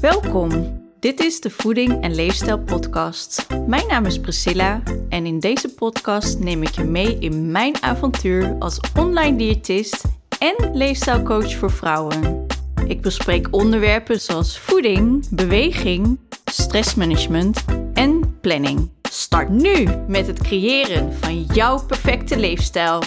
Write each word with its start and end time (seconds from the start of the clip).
Welkom. 0.00 0.80
Dit 1.00 1.20
is 1.20 1.40
de 1.40 1.50
Voeding 1.50 2.02
en 2.02 2.14
Leefstijl 2.14 2.58
Podcast. 2.58 3.46
Mijn 3.66 3.86
naam 3.86 4.04
is 4.04 4.20
Priscilla 4.20 4.82
en 5.08 5.26
in 5.26 5.40
deze 5.40 5.74
podcast 5.74 6.38
neem 6.38 6.62
ik 6.62 6.68
je 6.68 6.84
mee 6.84 7.18
in 7.18 7.50
mijn 7.50 7.82
avontuur 7.82 8.56
als 8.58 8.80
online 8.98 9.36
diëtist 9.36 10.04
en 10.38 10.76
leefstijlcoach 10.76 11.54
voor 11.54 11.70
vrouwen. 11.70 12.46
Ik 12.86 13.00
bespreek 13.00 13.48
onderwerpen 13.50 14.20
zoals 14.20 14.58
voeding, 14.58 15.28
beweging, 15.30 16.18
stressmanagement 16.44 17.64
en 17.94 18.38
planning. 18.40 18.90
Start 19.02 19.48
nu 19.48 19.86
met 20.08 20.26
het 20.26 20.42
creëren 20.42 21.14
van 21.14 21.42
jouw 21.42 21.86
perfecte 21.86 22.38
leefstijl. 22.38 23.02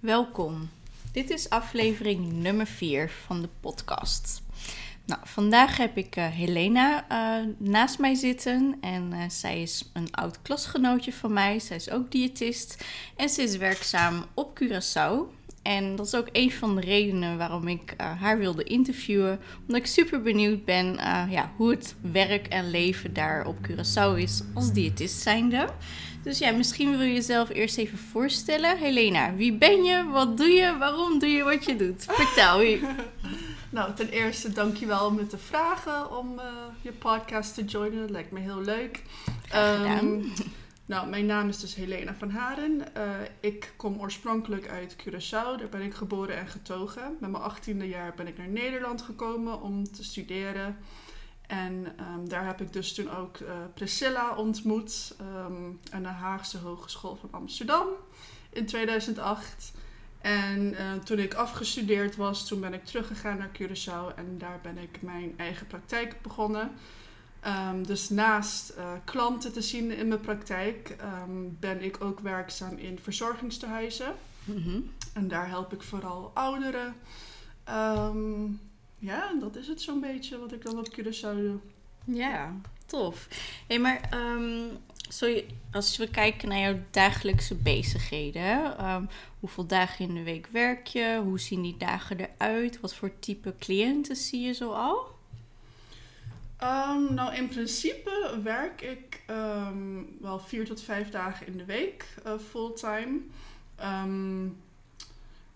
Welkom. 0.00 0.70
Dit 1.12 1.30
is 1.30 1.50
aflevering 1.50 2.32
nummer 2.32 2.66
4 2.66 3.10
van 3.26 3.42
de 3.42 3.48
podcast. 3.60 4.42
Nou, 5.06 5.20
vandaag 5.24 5.76
heb 5.76 5.96
ik 5.96 6.16
uh, 6.16 6.26
Helena 6.26 7.06
uh, 7.12 7.48
naast 7.58 7.98
mij 7.98 8.14
zitten 8.14 8.76
en 8.80 9.10
uh, 9.12 9.22
zij 9.28 9.62
is 9.62 9.90
een 9.92 10.12
oud 10.12 10.42
klasgenootje 10.42 11.12
van 11.12 11.32
mij. 11.32 11.58
Zij 11.58 11.76
is 11.76 11.90
ook 11.90 12.10
diëtist 12.10 12.84
en 13.16 13.28
ze 13.28 13.42
is 13.42 13.56
werkzaam 13.56 14.24
op 14.34 14.60
Curaçao. 14.62 15.36
En 15.62 15.96
dat 15.96 16.06
is 16.06 16.14
ook 16.14 16.28
een 16.32 16.52
van 16.52 16.74
de 16.74 16.80
redenen 16.80 17.38
waarom 17.38 17.68
ik 17.68 17.94
haar 17.96 18.38
wilde 18.38 18.64
interviewen. 18.64 19.40
Omdat 19.60 19.76
ik 19.76 19.86
super 19.86 20.22
benieuwd 20.22 20.64
ben 20.64 20.94
ja, 21.30 21.52
hoe 21.56 21.70
het 21.70 21.94
werk 22.00 22.46
en 22.46 22.70
leven 22.70 23.14
daar 23.14 23.46
op 23.46 23.56
Curaçao 23.68 24.16
is 24.16 24.42
als 24.54 24.72
diëtist 24.72 25.20
zijnde. 25.20 25.68
Dus 26.22 26.38
ja, 26.38 26.50
misschien 26.50 26.90
wil 26.90 27.00
je 27.00 27.12
jezelf 27.12 27.48
eerst 27.48 27.78
even 27.78 27.98
voorstellen. 27.98 28.78
Helena, 28.78 29.34
wie 29.34 29.52
ben 29.52 29.84
je? 29.84 30.04
Wat 30.04 30.36
doe 30.36 30.48
je? 30.48 30.76
Waarom 30.78 31.18
doe 31.18 31.28
je 31.28 31.42
wat 31.42 31.64
je 31.64 31.76
doet? 31.76 32.04
Vertel 32.08 32.60
je. 32.60 32.94
nou, 33.70 33.94
ten 33.94 34.08
eerste 34.08 34.52
dankjewel 34.52 35.10
met 35.10 35.30
de 35.30 35.38
vragen 35.38 36.18
om 36.18 36.38
uh, 36.38 36.44
je 36.80 36.92
podcast 36.92 37.54
te 37.54 37.64
joinen. 37.64 38.00
Dat 38.00 38.10
lijkt 38.10 38.30
me 38.30 38.40
heel 38.40 38.60
leuk. 38.60 39.02
Um, 39.54 40.32
nou, 40.86 41.08
mijn 41.08 41.26
naam 41.26 41.48
is 41.48 41.58
dus 41.58 41.74
Helena 41.74 42.14
van 42.14 42.30
Haren. 42.30 42.84
Uh, 42.96 43.10
ik 43.40 43.72
kom 43.76 44.00
oorspronkelijk 44.00 44.68
uit 44.68 44.96
Curaçao. 44.96 45.58
Daar 45.58 45.68
ben 45.70 45.82
ik 45.82 45.94
geboren 45.94 46.36
en 46.36 46.46
getogen. 46.48 47.16
Met 47.20 47.30
mijn 47.30 47.42
achttiende 47.42 47.88
jaar 47.88 48.12
ben 48.16 48.26
ik 48.26 48.38
naar 48.38 48.48
Nederland 48.48 49.02
gekomen 49.02 49.62
om 49.62 49.92
te 49.92 50.04
studeren. 50.04 50.76
En 51.48 51.86
um, 52.00 52.28
daar 52.28 52.46
heb 52.46 52.60
ik 52.60 52.72
dus 52.72 52.94
toen 52.94 53.10
ook 53.10 53.38
uh, 53.38 53.48
Priscilla 53.74 54.34
ontmoet 54.34 55.16
um, 55.20 55.80
aan 55.90 56.02
de 56.02 56.08
Haagse 56.08 56.58
Hogeschool 56.58 57.16
van 57.16 57.28
Amsterdam 57.32 57.86
in 58.50 58.66
2008. 58.66 59.72
En 60.20 60.72
uh, 60.72 60.92
toen 61.04 61.18
ik 61.18 61.34
afgestudeerd 61.34 62.16
was, 62.16 62.46
toen 62.46 62.60
ben 62.60 62.74
ik 62.74 62.84
teruggegaan 62.84 63.38
naar 63.38 63.50
Curaçao 63.60 64.16
en 64.16 64.38
daar 64.38 64.58
ben 64.62 64.78
ik 64.78 65.02
mijn 65.02 65.34
eigen 65.36 65.66
praktijk 65.66 66.22
begonnen. 66.22 66.70
Um, 67.46 67.86
dus 67.86 68.08
naast 68.08 68.74
uh, 68.78 68.92
klanten 69.04 69.52
te 69.52 69.62
zien 69.62 69.90
in 69.90 70.08
mijn 70.08 70.20
praktijk, 70.20 70.96
ben 71.60 71.82
ik 71.82 72.04
ook 72.04 72.20
werkzaam 72.20 72.76
in 72.76 72.98
verzorgingstehuizen. 73.02 74.14
Mm 74.44 74.62
-hmm. 74.62 74.90
En 75.14 75.28
daar 75.28 75.48
help 75.48 75.72
ik 75.72 75.82
vooral 75.82 76.30
ouderen. 76.34 76.94
Ja, 78.98 79.32
dat 79.40 79.56
is 79.56 79.68
het 79.68 79.80
zo'n 79.80 80.00
beetje 80.00 80.38
wat 80.38 80.52
ik 80.52 80.64
dan 80.64 80.78
op 80.78 80.98
Curaçao 80.98 81.34
doe. 81.34 81.58
Ja, 82.04 82.54
tof. 82.86 83.28
Hé, 83.66 83.78
maar 83.78 84.10
um, 84.14 84.78
sorry, 85.08 85.46
als 85.72 85.96
we 85.96 86.10
kijken 86.10 86.48
naar 86.48 86.58
jouw 86.58 86.78
dagelijkse 86.90 87.54
bezigheden, 87.54 88.84
um, 88.90 89.08
hoeveel 89.40 89.66
dagen 89.66 90.08
in 90.08 90.14
de 90.14 90.22
week 90.22 90.46
werk 90.46 90.86
je? 90.86 91.20
Hoe 91.24 91.40
zien 91.40 91.62
die 91.62 91.76
dagen 91.76 92.18
eruit? 92.20 92.80
Wat 92.80 92.94
voor 92.94 93.18
type 93.18 93.54
cliënten 93.58 94.16
zie 94.16 94.40
je 94.40 94.52
zo 94.52 94.72
al? 94.72 95.16
Um, 96.62 97.14
nou, 97.14 97.34
in 97.34 97.48
principe 97.48 98.40
werk 98.42 98.80
ik 98.82 99.22
wel 100.20 100.38
vier 100.38 100.66
tot 100.66 100.80
vijf 100.80 101.10
dagen 101.10 101.46
in 101.46 101.56
de 101.56 101.64
week 101.64 102.06
uh, 102.26 102.32
fulltime. 102.50 103.20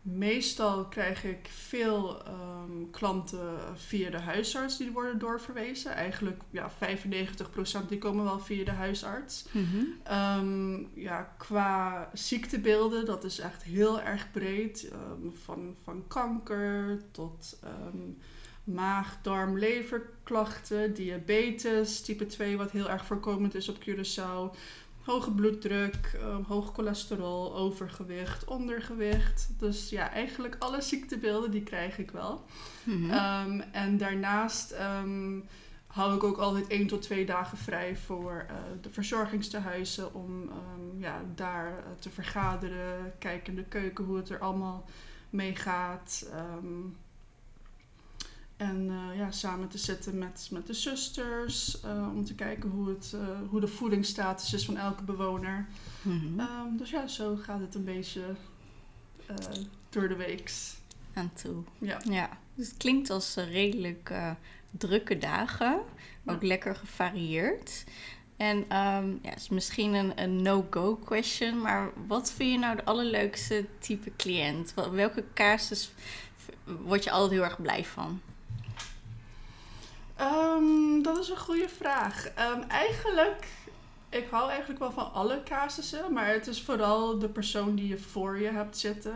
Meestal 0.03 0.85
krijg 0.85 1.25
ik 1.25 1.49
veel 1.51 2.23
um, 2.29 2.91
klanten 2.91 3.59
via 3.75 4.11
de 4.11 4.21
huisarts 4.21 4.77
die 4.77 4.91
worden 4.91 5.19
doorverwezen. 5.19 5.93
Eigenlijk 5.93 6.43
ja, 6.51 6.71
95% 6.71 6.75
die 7.89 7.99
komen 7.99 8.25
wel 8.25 8.39
via 8.39 8.65
de 8.65 8.71
huisarts. 8.71 9.45
Mm 9.51 9.67
-hmm. 9.71 10.17
um, 10.19 10.91
ja, 10.95 11.35
qua 11.39 12.09
ziektebeelden, 12.13 13.05
dat 13.05 13.25
is 13.25 13.39
echt 13.39 13.63
heel 13.63 14.01
erg 14.01 14.31
breed. 14.31 14.93
Um, 14.93 15.33
van, 15.45 15.77
van 15.83 16.05
kanker 16.09 17.03
tot 17.11 17.59
maag, 18.65 19.19
darm, 19.23 19.59
leverklachten, 19.59 20.95
diabetes, 20.95 22.01
type 22.01 22.27
2 22.27 22.57
wat 22.57 22.71
heel 22.71 22.91
erg 22.91 23.05
voorkomend 23.05 23.55
is 23.55 23.69
op 23.69 23.79
Curaçao 23.79 24.57
hoge 25.05 25.31
bloeddruk, 25.31 26.19
um, 26.23 26.45
hoog 26.45 26.73
cholesterol, 26.75 27.55
overgewicht, 27.57 28.45
ondergewicht. 28.45 29.49
Dus 29.59 29.91
ja, 29.91 30.11
eigenlijk 30.11 30.57
alle 30.59 30.81
ziektebeelden 30.81 31.51
die 31.51 31.63
krijg 31.63 31.99
ik 31.99 32.11
wel. 32.11 32.45
Mm 32.85 33.11
-hmm. 33.11 33.51
um, 33.51 33.61
en 33.61 33.97
daarnaast 33.99 34.75
um, 35.03 35.45
hou 35.87 36.15
ik 36.15 36.23
ook 36.23 36.39
altijd 36.39 36.67
één 36.67 36.87
tot 36.87 37.03
twee 37.03 37.27
dagen 37.27 37.59
vrij 37.59 37.97
voor 37.97 38.47
uh, 38.51 38.57
de 38.81 38.91
verzorgingstehuizen 38.91 40.15
om 40.15 40.51
ja, 40.99 41.23
daar 41.35 41.71
uh, 41.71 41.85
te 41.99 42.11
vergaderen, 42.11 43.13
kijken 43.19 43.53
in 43.53 43.59
de 43.59 43.69
keuken 43.69 44.05
hoe 44.05 44.17
het 44.17 44.29
er 44.29 44.39
allemaal 44.39 44.85
mee 45.31 45.57
gaat. 45.57 46.31
En 48.63 48.91
uh, 48.91 49.17
ja, 49.19 49.31
samen 49.31 49.69
te 49.69 49.79
zitten 49.79 50.19
met, 50.19 50.49
met 50.51 50.67
de 50.67 50.73
zusters. 50.73 51.79
Uh, 51.85 52.09
om 52.15 52.25
te 52.25 52.35
kijken 52.35 52.71
hoe, 52.71 52.89
het, 52.89 53.13
uh, 53.15 53.21
hoe 53.49 53.61
de 53.61 53.69
voedingsstatus 53.69 54.53
is 54.53 54.65
van 54.65 54.77
elke 54.77 55.03
bewoner. 55.03 55.67
Mm 56.03 56.19
-hmm. 56.19 56.41
um, 56.41 56.77
dus 56.77 56.91
ja, 56.91 57.07
zo 57.07 57.37
gaat 57.37 57.61
het 57.61 57.75
een 57.75 57.85
beetje 57.85 58.23
door 59.91 60.09
de 60.09 60.17
weeks. 60.17 60.77
Aan 61.15 61.33
toe. 61.33 61.63
Ja. 61.79 62.01
ja. 62.05 62.29
Dus 62.55 62.69
het 62.69 62.77
klinkt 62.77 63.11
als 63.11 63.35
redelijk 63.35 64.13
drukke 64.71 65.19
dagen. 65.19 65.81
Ook 66.27 66.43
ja. 66.43 66.47
lekker 66.47 66.77
gevarieerd. 66.77 67.85
En 68.37 68.57
um, 68.57 69.19
ja, 69.23 69.31
het 69.31 69.41
is 69.41 69.49
misschien 69.49 69.95
een, 69.95 70.23
een 70.23 70.43
no-go 70.43 70.97
question. 70.97 71.61
Maar 71.61 71.91
wat 72.07 72.33
vind 72.33 72.53
je 72.53 72.59
nou 72.59 72.77
de 72.77 72.85
allerleukste 72.85 73.67
type 73.79 74.13
cliënt? 74.17 74.75
Welke 74.93 75.25
casus 75.35 75.93
word 76.65 77.05
je 77.05 77.11
altijd 77.11 77.33
heel 77.33 77.45
erg 77.45 77.63
blij 77.63 77.85
van? 77.85 78.21
Um, 80.23 81.03
dat 81.03 81.19
is 81.19 81.29
een 81.29 81.37
goede 81.37 81.69
vraag. 81.69 82.27
Um, 82.27 82.63
eigenlijk, 82.63 83.49
ik 84.09 84.29
hou 84.31 84.49
eigenlijk 84.49 84.81
wel 84.81 84.93
van 84.93 85.13
alle 85.13 85.43
casussen, 85.45 86.13
maar 86.13 86.27
het 86.27 86.47
is 86.47 86.63
vooral 86.63 87.19
de 87.19 87.29
persoon 87.29 87.75
die 87.75 87.89
je 87.89 87.99
voor 87.99 88.39
je 88.41 88.51
hebt 88.51 88.79
zitten. 88.79 89.15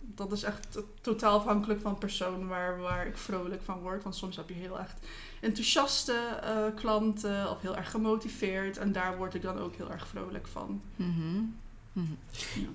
Dat 0.00 0.32
is 0.32 0.42
echt 0.42 0.78
totaal 1.00 1.38
afhankelijk 1.38 1.80
van 1.80 1.98
persoon 1.98 2.48
waar, 2.48 2.80
waar 2.80 3.06
ik 3.06 3.16
vrolijk 3.16 3.62
van 3.62 3.80
word. 3.80 4.02
Want 4.02 4.14
soms 4.14 4.36
heb 4.36 4.48
je 4.48 4.54
heel 4.54 4.78
echt 4.78 5.06
enthousiaste 5.40 6.16
uh, 6.44 6.74
klanten 6.74 7.50
of 7.50 7.60
heel 7.60 7.76
erg 7.76 7.90
gemotiveerd. 7.90 8.78
En 8.78 8.92
daar 8.92 9.16
word 9.16 9.34
ik 9.34 9.42
dan 9.42 9.58
ook 9.58 9.74
heel 9.74 9.90
erg 9.90 10.06
vrolijk 10.06 10.46
van. 10.46 10.82
Mm. 10.96 11.56
Mhm. 11.96 12.12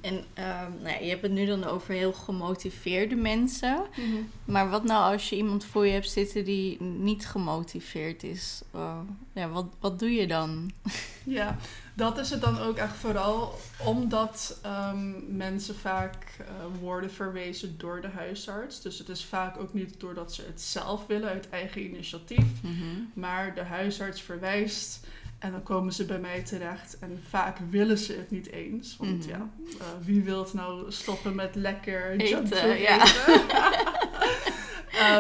En 0.02 0.14
um, 0.14 0.82
nou 0.82 0.90
ja, 0.90 1.00
je 1.00 1.10
hebt 1.10 1.22
het 1.22 1.32
nu 1.32 1.46
dan 1.46 1.64
over 1.64 1.94
heel 1.94 2.14
gemotiveerde 2.14 3.16
mensen. 3.16 3.86
Mhm. 3.96 4.22
Maar 4.46 4.70
wat 4.70 4.84
nou 4.84 5.14
als 5.14 5.30
je 5.30 5.36
iemand 5.36 5.66
voor 5.66 5.86
je 5.86 5.92
hebt 5.92 6.10
zitten 6.10 6.46
die 6.46 6.82
niet 6.82 7.28
gemotiveerd 7.28 8.24
is? 8.24 8.62
Uh, 8.76 9.00
ja, 9.34 9.50
wat, 9.50 9.66
wat 9.80 10.00
doe 10.00 10.12
je 10.12 10.28
dan? 10.28 10.72
Ja, 11.24 11.58
dat 11.94 12.18
is 12.18 12.30
het 12.30 12.42
dan 12.42 12.60
ook 12.60 12.78
echt 12.78 12.96
vooral 12.96 13.60
omdat 13.86 14.60
um, 14.66 15.26
mensen 15.36 15.76
vaak 15.76 16.38
uh, 16.42 16.48
worden 16.80 17.12
verwezen 17.12 17.78
door 17.78 18.02
de 18.02 18.08
huisarts. 18.08 18.82
Dus 18.82 18.98
het 18.98 19.10
is 19.10 19.26
vaak 19.26 19.58
ook 19.58 19.74
niet 19.74 20.00
doordat 20.00 20.34
ze 20.34 20.44
het 20.48 20.62
zelf 20.62 21.08
willen 21.08 21.30
uit 21.30 21.50
eigen 21.50 21.84
initiatief. 21.84 22.62
-hmm. 22.62 23.12
Maar 23.14 23.56
de 23.56 23.64
huisarts 23.64 24.22
verwijst 24.22 25.06
en 25.42 25.52
dan 25.52 25.64
komen 25.64 25.94
ze 25.94 26.06
bij 26.06 26.20
mij 26.20 26.42
terecht 26.42 27.00
en 27.00 27.24
vaak 27.30 27.58
willen 27.70 27.98
ze 27.98 28.14
het 28.14 28.32
niet 28.32 28.52
eens. 28.52 28.98
Want 28.98 29.12
mm 29.12 29.22
-hmm. 29.22 29.30
ja, 29.30 29.50
uh, 29.78 30.06
wie 30.06 30.24
wil 30.24 30.48
nou 30.54 30.92
stoppen 30.92 31.36
met 31.36 31.56
lekker 31.56 32.10
eten? 32.10 32.80
Ja. 32.80 33.06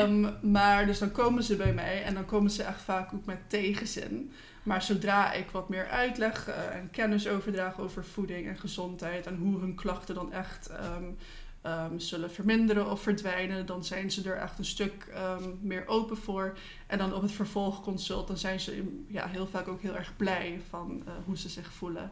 um, 0.01 0.35
maar 0.51 0.85
dus 0.85 0.99
dan 0.99 1.11
komen 1.11 1.43
ze 1.43 1.55
bij 1.55 1.73
mij 1.73 2.03
en 2.03 2.13
dan 2.13 2.25
komen 2.25 2.51
ze 2.51 2.63
echt 2.63 2.81
vaak 2.81 3.13
ook 3.13 3.25
met 3.25 3.39
tegenzin. 3.49 4.31
Maar 4.63 4.81
zodra 4.81 5.33
ik 5.33 5.49
wat 5.49 5.69
meer 5.69 5.87
uitleg 5.87 6.47
uh, 6.47 6.75
en 6.75 6.89
kennis 6.91 7.27
overdraag 7.27 7.79
over 7.79 8.05
voeding 8.05 8.47
en 8.47 8.57
gezondheid 8.57 9.27
en 9.27 9.35
hoe 9.35 9.59
hun 9.59 9.75
klachten 9.75 10.15
dan 10.15 10.33
echt 10.33 10.69
um, 10.97 11.17
um, 11.65 11.99
zullen 11.99 12.31
verminderen 12.31 12.91
of 12.91 13.01
verdwijnen, 13.01 13.65
dan 13.65 13.83
zijn 13.83 14.11
ze 14.11 14.29
er 14.29 14.37
echt 14.37 14.57
een 14.57 14.65
stuk 14.65 15.07
um, 15.41 15.59
meer 15.61 15.87
open 15.87 16.17
voor. 16.17 16.57
En 16.87 16.97
dan 16.97 17.13
op 17.13 17.21
het 17.21 17.31
vervolgconsult, 17.31 18.27
dan 18.27 18.37
zijn 18.37 18.59
ze 18.59 19.01
ja, 19.07 19.27
heel 19.27 19.47
vaak 19.47 19.67
ook 19.67 19.81
heel 19.81 19.95
erg 19.95 20.15
blij 20.17 20.61
van 20.69 21.03
uh, 21.07 21.13
hoe 21.25 21.37
ze 21.37 21.49
zich 21.49 21.71
voelen. 21.73 22.11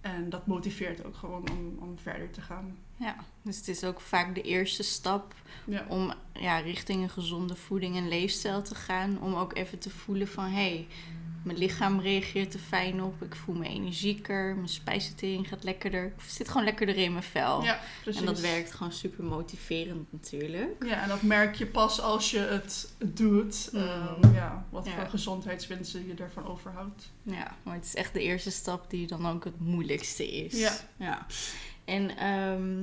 en 0.00 0.30
dat 0.30 0.46
motiveert 0.46 1.04
ook 1.04 1.16
gewoon 1.16 1.50
om, 1.50 1.76
om 1.80 1.98
verder 1.98 2.30
te 2.30 2.40
gaan. 2.40 2.76
Ja, 2.96 3.16
dus 3.42 3.56
het 3.56 3.68
is 3.68 3.84
ook 3.84 4.00
vaak 4.00 4.34
de 4.34 4.42
eerste 4.42 4.82
stap 4.82 5.34
Ja. 5.64 5.84
om 5.88 6.12
ja, 6.32 6.58
richting 6.58 7.02
een 7.02 7.08
gezonde 7.10 7.54
voeding 7.56 7.96
en 7.96 8.08
leefstijl 8.08 8.62
te 8.62 8.74
gaan. 8.74 9.20
Om 9.20 9.34
ook 9.34 9.56
even 9.56 9.78
te 9.78 9.90
voelen 9.90 10.28
van 10.28 10.44
hé, 10.44 10.50
hey, 10.50 10.86
mijn 11.42 11.58
lichaam 11.58 12.00
reageert 12.00 12.54
er 12.54 12.60
fijn 12.60 13.02
op. 13.02 13.22
Ik 13.22 13.34
voel 13.36 13.54
me 13.54 13.66
energieker. 13.68 14.54
Mijn 14.54 14.68
spijsvertering 14.68 15.48
gaat 15.48 15.64
lekkerder. 15.64 16.04
Ik 16.04 16.12
zit 16.26 16.48
gewoon 16.48 16.64
lekkerder 16.64 16.96
in 16.96 17.12
mijn 17.12 17.24
vel. 17.24 17.62
Ja, 17.62 17.80
precies. 18.02 18.20
en 18.20 18.26
dat 18.26 18.40
werkt 18.40 18.72
gewoon 18.72 18.92
super 18.92 19.24
motiverend 19.24 20.12
natuurlijk. 20.12 20.84
Ja, 20.84 21.02
en 21.02 21.08
dat 21.08 21.22
merk 21.22 21.54
je 21.54 21.66
pas 21.66 22.00
als 22.00 22.30
je 22.30 22.38
het 22.38 22.92
doet. 23.04 23.68
Mm. 23.72 23.78
Ehm, 23.80 24.34
ja, 24.34 24.66
wat 24.70 24.86
Ja. 24.86 24.92
voor 24.92 25.06
gezondheidswinsten 25.06 26.06
je 26.06 26.14
ervan 26.14 26.46
overhoudt. 26.46 27.10
Ja, 27.22 27.56
maar 27.62 27.74
het 27.74 27.84
is 27.84 27.94
echt 27.94 28.12
de 28.12 28.22
eerste 28.22 28.50
stap 28.50 28.90
die 28.90 29.06
dan 29.06 29.26
ook 29.26 29.44
het 29.44 29.60
moeilijkste 29.60 30.26
is. 30.44 30.78
Ja. 30.98 31.26
En 31.84 32.16
ehm, 32.16 32.74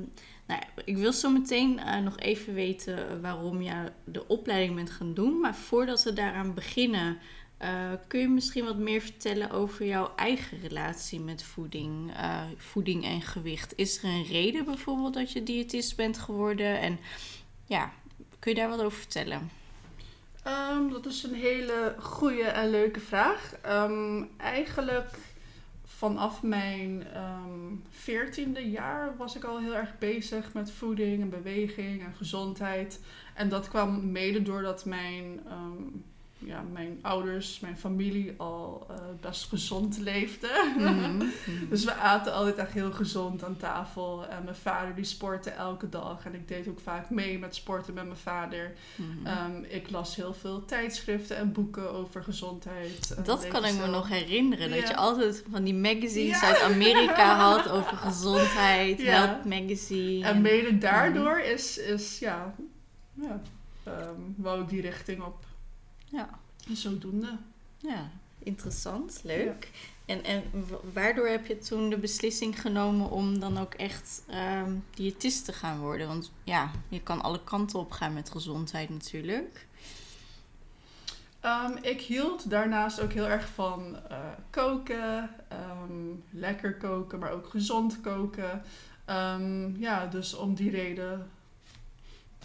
nou 0.47 0.59
ja, 0.61 0.63
ik 0.85 0.97
wil 0.97 1.13
zo 1.13 1.29
meteen 1.31 1.79
eh, 1.79 1.99
nog 2.01 2.17
even 2.19 2.53
weten 2.53 3.21
waarom 3.21 3.61
je 3.61 3.91
de 4.05 4.27
opleiding 4.27 4.75
bent 4.75 4.89
gaan 4.89 5.13
doen. 5.13 5.39
Maar 5.39 5.55
voordat 5.55 6.03
we 6.03 6.13
daaraan 6.13 6.53
beginnen, 6.53 7.17
eh, 7.57 7.91
kun 8.07 8.19
je 8.19 8.29
misschien 8.29 8.65
wat 8.65 8.77
meer 8.77 9.01
vertellen 9.01 9.51
over 9.51 9.85
jouw 9.85 10.11
eigen 10.15 10.59
relatie 10.61 11.19
met 11.19 11.43
voeding, 11.43 12.13
eh, 12.15 12.41
voeding 12.57 13.03
en 13.03 13.21
gewicht? 13.21 13.73
Is 13.75 14.03
er 14.03 14.09
een 14.09 14.25
reden 14.25 14.65
bijvoorbeeld 14.65 15.13
dat 15.13 15.31
je 15.31 15.43
diëtist 15.43 15.95
bent 15.95 16.17
geworden? 16.17 16.79
En 16.79 16.99
ja, 17.65 17.91
kun 18.39 18.51
je 18.51 18.57
daar 18.57 18.69
wat 18.69 18.81
over 18.81 18.97
vertellen? 18.97 19.49
Ehm, 20.43 20.89
dat 20.89 21.05
is 21.05 21.23
een 21.23 21.33
hele 21.33 21.95
goede 21.99 22.43
en 22.43 22.69
leuke 22.69 22.99
vraag. 22.99 23.55
Ehm, 23.61 24.23
eigenlijk 24.37 25.17
vanaf 25.85 26.43
mijn 26.43 27.07
ehm, 27.13 27.75
veertiende 27.89 28.69
jaar 28.69 29.17
was 29.17 29.35
ik 29.35 29.43
al 29.43 29.59
heel 29.59 29.75
erg 29.75 29.97
bezig 29.97 30.53
met 30.53 30.71
voeding 30.71 31.21
en 31.21 31.29
beweging 31.29 32.01
en 32.01 32.13
gezondheid. 32.15 33.03
En 33.33 33.49
dat 33.49 33.67
kwam 33.67 34.11
mede 34.11 34.41
doordat 34.41 34.85
mijn, 34.85 35.39
ja, 36.45 36.61
mijn 36.71 36.99
ouders, 37.01 37.59
mijn 37.59 37.77
familie 37.77 38.33
al 38.37 38.85
eh, 38.89 38.95
best 39.21 39.49
gezond 39.49 39.97
leefden. 39.97 40.73
Mhm, 40.77 41.15
mhm. 41.15 41.25
Dus 41.69 41.83
we 41.83 41.93
aten 41.93 42.33
altijd 42.33 42.55
echt 42.57 42.71
heel 42.73 42.91
gezond 42.91 43.43
aan 43.43 43.57
tafel. 43.57 44.27
En 44.27 44.43
mijn 44.43 44.55
vader 44.55 44.95
die 44.95 45.03
sportte 45.03 45.49
elke 45.49 45.89
dag. 45.89 46.25
En 46.25 46.33
ik 46.33 46.47
deed 46.47 46.67
ook 46.67 46.79
vaak 46.79 47.09
mee 47.09 47.39
met 47.39 47.55
sporten 47.55 47.93
met 47.93 48.05
mijn 48.05 48.17
vader. 48.17 48.73
Mhm. 48.95 49.25
Ehm, 49.25 49.63
ik 49.67 49.89
las 49.89 50.15
heel 50.15 50.33
veel 50.33 50.65
tijdschriften 50.65 51.37
en 51.37 51.51
boeken 51.51 51.91
over 51.91 52.23
gezondheid. 52.23 53.25
Dat 53.25 53.47
kan 53.47 53.65
ik 53.65 53.77
me 53.79 53.87
nog 53.87 54.09
herinneren. 54.09 54.69
Dat 54.69 54.87
je 54.87 54.95
altijd 54.95 55.43
van 55.51 55.63
die 55.63 55.73
magazines 55.75 56.39
Ja. 56.41 56.47
uit 56.47 56.61
Amerika 56.61 57.35
had 57.51 57.69
over 57.69 57.97
gezondheid, 57.97 59.01
Ja. 59.01 59.11
Health 59.11 59.45
Magazine. 59.45 60.25
En 60.25 60.41
mede 60.41 60.77
daardoor 60.77 61.39
is, 61.39 61.77
is 61.77 62.19
ja, 62.19 62.55
ja 63.13 63.41
ehm, 63.83 64.19
wou 64.35 64.61
ik 64.61 64.69
die 64.69 64.81
richting 64.81 65.23
op. 65.23 65.44
Ja. 66.15 66.29
En 66.67 66.75
zodoende. 66.75 67.37
ja, 67.77 68.09
interessant, 68.39 69.19
leuk. 69.23 69.69
En, 70.05 70.23
en 70.23 70.43
wa- 70.69 70.79
waardoor 70.93 71.27
heb 71.27 71.45
je 71.45 71.57
toen 71.57 71.89
de 71.89 71.97
beslissing 71.97 72.61
genomen 72.61 73.09
om 73.09 73.39
dan 73.39 73.57
ook 73.57 73.73
echt 73.73 74.23
ehm 74.27 74.71
diëtist 74.95 75.45
te 75.45 75.53
gaan 75.53 75.79
worden? 75.79 76.07
Want 76.07 76.31
ja, 76.43 76.71
je 76.89 77.01
kan 77.01 77.21
alle 77.21 77.43
kanten 77.43 77.79
op 77.79 77.91
gaan 77.91 78.13
met 78.13 78.29
gezondheid 78.31 78.89
natuurlijk. 78.89 79.67
Ehm, 81.39 81.77
ik 81.81 82.01
hield 82.01 82.49
daarnaast 82.49 82.99
ook 82.99 83.13
heel 83.13 83.27
erg 83.27 83.47
van 83.47 83.95
eh, 84.09 84.17
koken. 84.49 85.29
ehm, 85.49 86.13
lekker 86.29 86.77
koken, 86.77 87.19
maar 87.19 87.31
ook 87.31 87.49
gezond 87.49 88.01
koken. 88.01 88.63
Ja, 89.77 90.05
dus 90.05 90.33
om 90.33 90.55
die 90.55 90.69
reden 90.69 91.29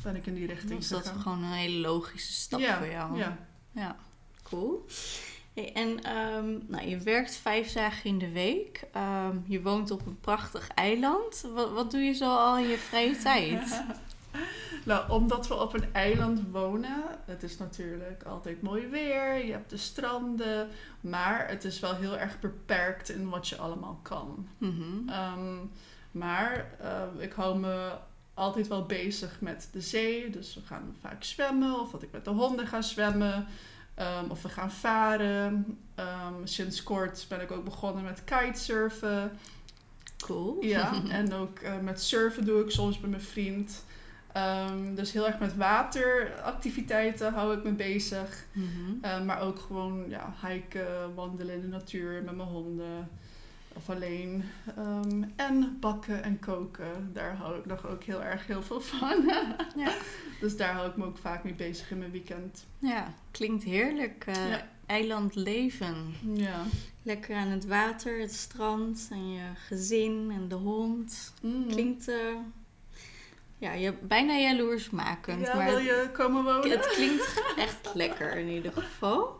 ben 0.02 0.16
ik 0.16 0.26
in 0.26 0.34
die 0.34 0.46
richting 0.46 0.78
Was 0.78 0.88
dat 0.88 1.06
gegaan. 1.06 1.20
gewoon 1.20 1.42
een 1.42 1.52
hele 1.52 1.78
logische 1.78 2.32
stap 2.32 2.60
ja, 2.60 2.78
voor 2.78 2.86
jou? 2.90 3.16
Ja. 3.18 3.38
Ja, 3.72 3.96
cool. 4.42 4.84
Hey, 5.54 5.72
en 5.72 6.02
ehm, 6.02 6.58
nou, 6.66 6.88
je 6.88 6.98
werkt 6.98 7.36
vijf 7.36 7.72
dagen 7.72 8.10
in 8.10 8.18
de 8.18 8.30
week. 8.30 8.84
Ehm, 8.92 9.36
je 9.44 9.62
woont 9.62 9.90
op 9.90 10.06
een 10.06 10.20
prachtig 10.20 10.68
eiland. 10.68 11.44
Wat, 11.54 11.70
wat 11.70 11.90
doe 11.90 12.00
je 12.00 12.12
zo 12.12 12.36
al 12.36 12.58
in 12.58 12.68
je 12.68 12.78
vrije 12.78 13.16
tijd? 13.16 13.82
Nou, 14.84 15.10
omdat 15.10 15.48
we 15.48 15.54
op 15.54 15.74
een 15.74 15.92
eiland 15.92 16.42
wonen, 16.50 17.04
het 17.24 17.42
is 17.42 17.58
natuurlijk 17.58 18.22
altijd 18.22 18.62
mooi 18.62 18.86
weer, 18.86 19.44
je 19.44 19.52
hebt 19.52 19.70
de 19.70 19.76
stranden, 19.76 20.68
maar 21.00 21.48
het 21.48 21.64
is 21.64 21.80
wel 21.80 21.94
heel 21.94 22.18
erg 22.18 22.40
beperkt 22.40 23.08
in 23.10 23.28
wat 23.28 23.48
je 23.48 23.56
allemaal 23.56 23.98
kan. 24.02 24.48
Mhm. 24.58 25.08
Ehm, 25.08 25.56
maar 26.10 26.70
eh, 26.78 27.02
ik 27.18 27.32
hou 27.32 27.58
me 27.58 27.92
altijd 28.34 28.68
wel 28.68 28.86
bezig 28.86 29.40
met 29.40 29.68
de 29.72 29.80
zee, 29.80 30.30
dus 30.30 30.54
we 30.54 30.60
gaan 30.64 30.96
vaak 31.00 31.24
zwemmen 31.24 31.80
of 31.80 31.90
dat 31.90 32.02
ik 32.02 32.12
met 32.12 32.24
de 32.24 32.30
honden 32.30 32.66
ga 32.66 32.82
zwemmen. 32.82 33.46
ehm, 33.94 34.24
of 34.30 34.42
we 34.42 34.48
gaan 34.48 34.70
varen. 34.70 35.78
Ehm, 35.94 36.34
sinds 36.44 36.82
kort 36.82 37.26
ben 37.28 37.40
ik 37.40 37.50
ook 37.50 37.64
begonnen 37.64 38.04
met 38.04 38.24
kitesurfen. 38.24 39.38
Cool. 40.18 40.56
Ja, 40.64 41.02
en 41.08 41.32
ook 41.32 41.58
eh, 41.58 41.78
met 41.78 42.02
surfen 42.02 42.44
doe 42.44 42.64
ik 42.64 42.70
soms 42.70 43.00
met 43.00 43.10
mijn 43.10 43.22
vriend. 43.22 43.84
Ehm, 44.32 44.94
dus 44.94 45.12
heel 45.12 45.26
erg 45.26 45.38
met 45.38 45.56
wateractiviteiten 45.56 47.32
hou 47.32 47.56
ik 47.56 47.64
me 47.64 47.70
bezig. 47.72 48.46
Mhm. 48.52 49.24
Maar 49.24 49.40
ook 49.40 49.58
gewoon 49.58 50.04
ja, 50.08 50.34
hiken, 50.46 51.14
wandelen 51.14 51.54
in 51.54 51.60
de 51.60 51.66
natuur 51.66 52.22
met 52.22 52.36
mijn 52.36 52.48
honden. 52.48 53.08
Of 53.76 53.90
alleen. 53.90 54.44
Ehm, 54.76 55.22
en 55.36 55.76
bakken 55.80 56.22
en 56.22 56.38
koken. 56.38 57.10
Daar 57.12 57.36
hou 57.36 57.58
ik 57.58 57.66
nog 57.66 57.86
ook 57.86 58.02
heel 58.04 58.22
erg 58.22 58.46
heel 58.46 58.62
veel 58.62 58.80
van. 58.80 59.24
Ja. 59.76 59.92
Dus 60.40 60.56
daar 60.56 60.72
hou 60.74 60.88
ik 60.88 60.96
me 60.96 61.04
ook 61.04 61.18
vaak 61.18 61.44
mee 61.44 61.54
bezig 61.54 61.90
in 61.90 61.98
mijn 61.98 62.10
weekend. 62.10 62.66
ja, 62.78 63.12
klinkt 63.30 63.64
heerlijk. 63.64 64.24
eh, 64.26 64.48
Ja. 64.50 64.68
Eilandleven. 64.86 66.14
Ja. 66.32 66.62
Lekker 67.02 67.36
aan 67.36 67.48
het 67.48 67.66
water, 67.66 68.20
het 68.20 68.34
strand 68.34 69.08
en 69.10 69.32
je 69.32 69.42
gezin 69.66 70.30
en 70.34 70.48
de 70.48 70.54
hond. 70.54 71.34
Mm. 71.42 71.66
Klinkt 71.68 72.08
eh, 72.08 72.16
ja, 73.58 73.72
je, 73.72 73.92
bijna 74.02 74.34
jaloersmakend. 74.36 75.46
Ja, 75.46 75.54
maar 75.56 75.66
wil 75.66 75.78
je 75.78 76.08
komen 76.12 76.44
wonen? 76.44 76.70
Het 76.70 76.86
klinkt 76.96 77.42
echt 77.56 77.90
lekker 77.94 78.36
in 78.36 78.48
ieder 78.48 78.72
geval. 78.72 79.38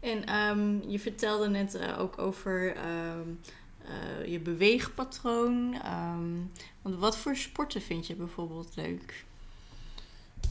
En 0.00 0.24
ehm, 0.26 0.90
je 0.90 0.98
vertelde 0.98 1.48
net 1.48 1.74
eh, 1.74 2.00
ook 2.00 2.18
over 2.18 2.76
ehm, 2.76 3.28
eh, 3.88 4.26
je 4.32 4.38
beweegpatroon. 4.40 5.74
Ehm, 5.82 6.32
want 6.82 6.94
wat 6.96 7.16
voor 7.16 7.36
sporten 7.36 7.82
vind 7.82 8.06
je 8.06 8.14
bijvoorbeeld 8.14 8.76
leuk? 8.76 9.24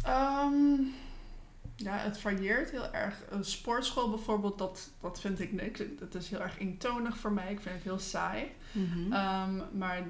Ehm, 0.03 0.81
ja, 1.75 1.97
het 1.97 2.17
varieert 2.19 2.71
heel 2.71 2.91
erg. 2.93 3.15
Een 3.29 3.45
sportschool 3.45 4.09
bijvoorbeeld, 4.09 4.57
dat, 4.57 4.89
dat 5.01 5.19
vind 5.19 5.39
ik 5.39 5.51
niks. 5.51 5.79
Het 5.99 6.15
is 6.15 6.29
heel 6.29 6.41
erg 6.41 6.59
eentonig 6.59 7.17
voor 7.17 7.31
mij. 7.31 7.51
Ik 7.51 7.61
vind 7.61 7.75
het 7.75 7.83
heel 7.83 7.99
saai. 7.99 8.51
Mhm. 8.71 9.13
Ehm, 9.13 9.77
maar 9.77 10.03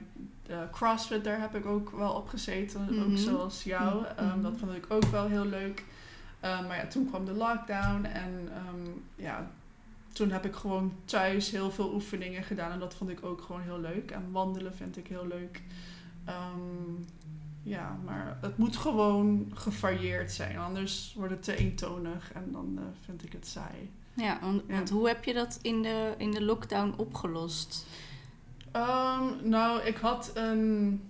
de 0.46 0.68
CrossFit, 0.72 1.24
daar 1.24 1.40
heb 1.40 1.56
ik 1.56 1.66
ook 1.66 1.90
wel 1.90 2.12
op 2.12 2.28
gezeten. 2.28 2.82
Ook 2.82 3.08
Mhm. 3.08 3.16
zoals 3.18 3.64
jou. 3.64 4.02
Mhm. 4.02 4.12
Ehm, 4.18 4.42
dat 4.42 4.54
vond 4.58 4.74
ik 4.76 4.86
ook 4.90 5.06
wel 5.06 5.28
heel 5.28 5.46
leuk. 5.46 5.84
Maar 6.42 6.78
ja, 6.78 6.88
toen 6.88 7.08
kwam 7.10 7.26
de 7.26 7.32
lockdown. 7.32 8.04
En 8.06 8.50
ja, 9.16 9.52
toen 10.18 10.32
heb 10.32 10.46
ik 10.46 10.56
gewoon 10.56 10.94
thuis 11.06 11.52
heel 11.52 11.72
veel 11.72 11.94
oefeningen 11.94 12.44
gedaan. 12.44 12.72
En 12.72 12.80
dat 12.80 12.94
vond 12.94 13.10
ik 13.10 13.26
ook 13.26 13.42
gewoon 13.42 13.62
heel 13.62 13.80
leuk. 13.80 14.12
En 14.12 14.32
wandelen 14.32 14.76
vind 14.76 14.98
ik 14.98 15.08
heel 15.08 15.28
leuk. 15.28 15.62
Ehm, 16.26 17.02
ja, 17.64 18.00
maar 18.06 18.38
het 18.42 18.58
moet 18.58 18.78
gewoon 18.78 19.52
gevarieerd 19.54 20.32
zijn. 20.32 20.58
Anders 20.58 21.14
wordt 21.16 21.34
het 21.34 21.44
te 21.44 21.56
eentonig. 21.56 22.32
En 22.34 22.52
dan 22.52 22.74
eh, 22.78 22.84
vind 23.06 23.24
ik 23.24 23.32
het 23.32 23.48
saai. 23.48 23.92
ja, 24.14 24.40
want, 24.42 24.64
ja. 24.68 24.74
want 24.74 24.90
hoe 24.90 25.08
heb 25.08 25.24
je 25.24 25.34
dat 25.34 25.60
in 25.62 25.82
de, 25.82 26.14
in 26.18 26.32
de 26.32 26.44
lockdown 26.44 26.94
opgelost? 26.98 27.86
Ehm, 28.72 29.24
nou, 29.44 29.82
ik 29.82 29.98
had 29.98 30.32
een, 30.34 31.02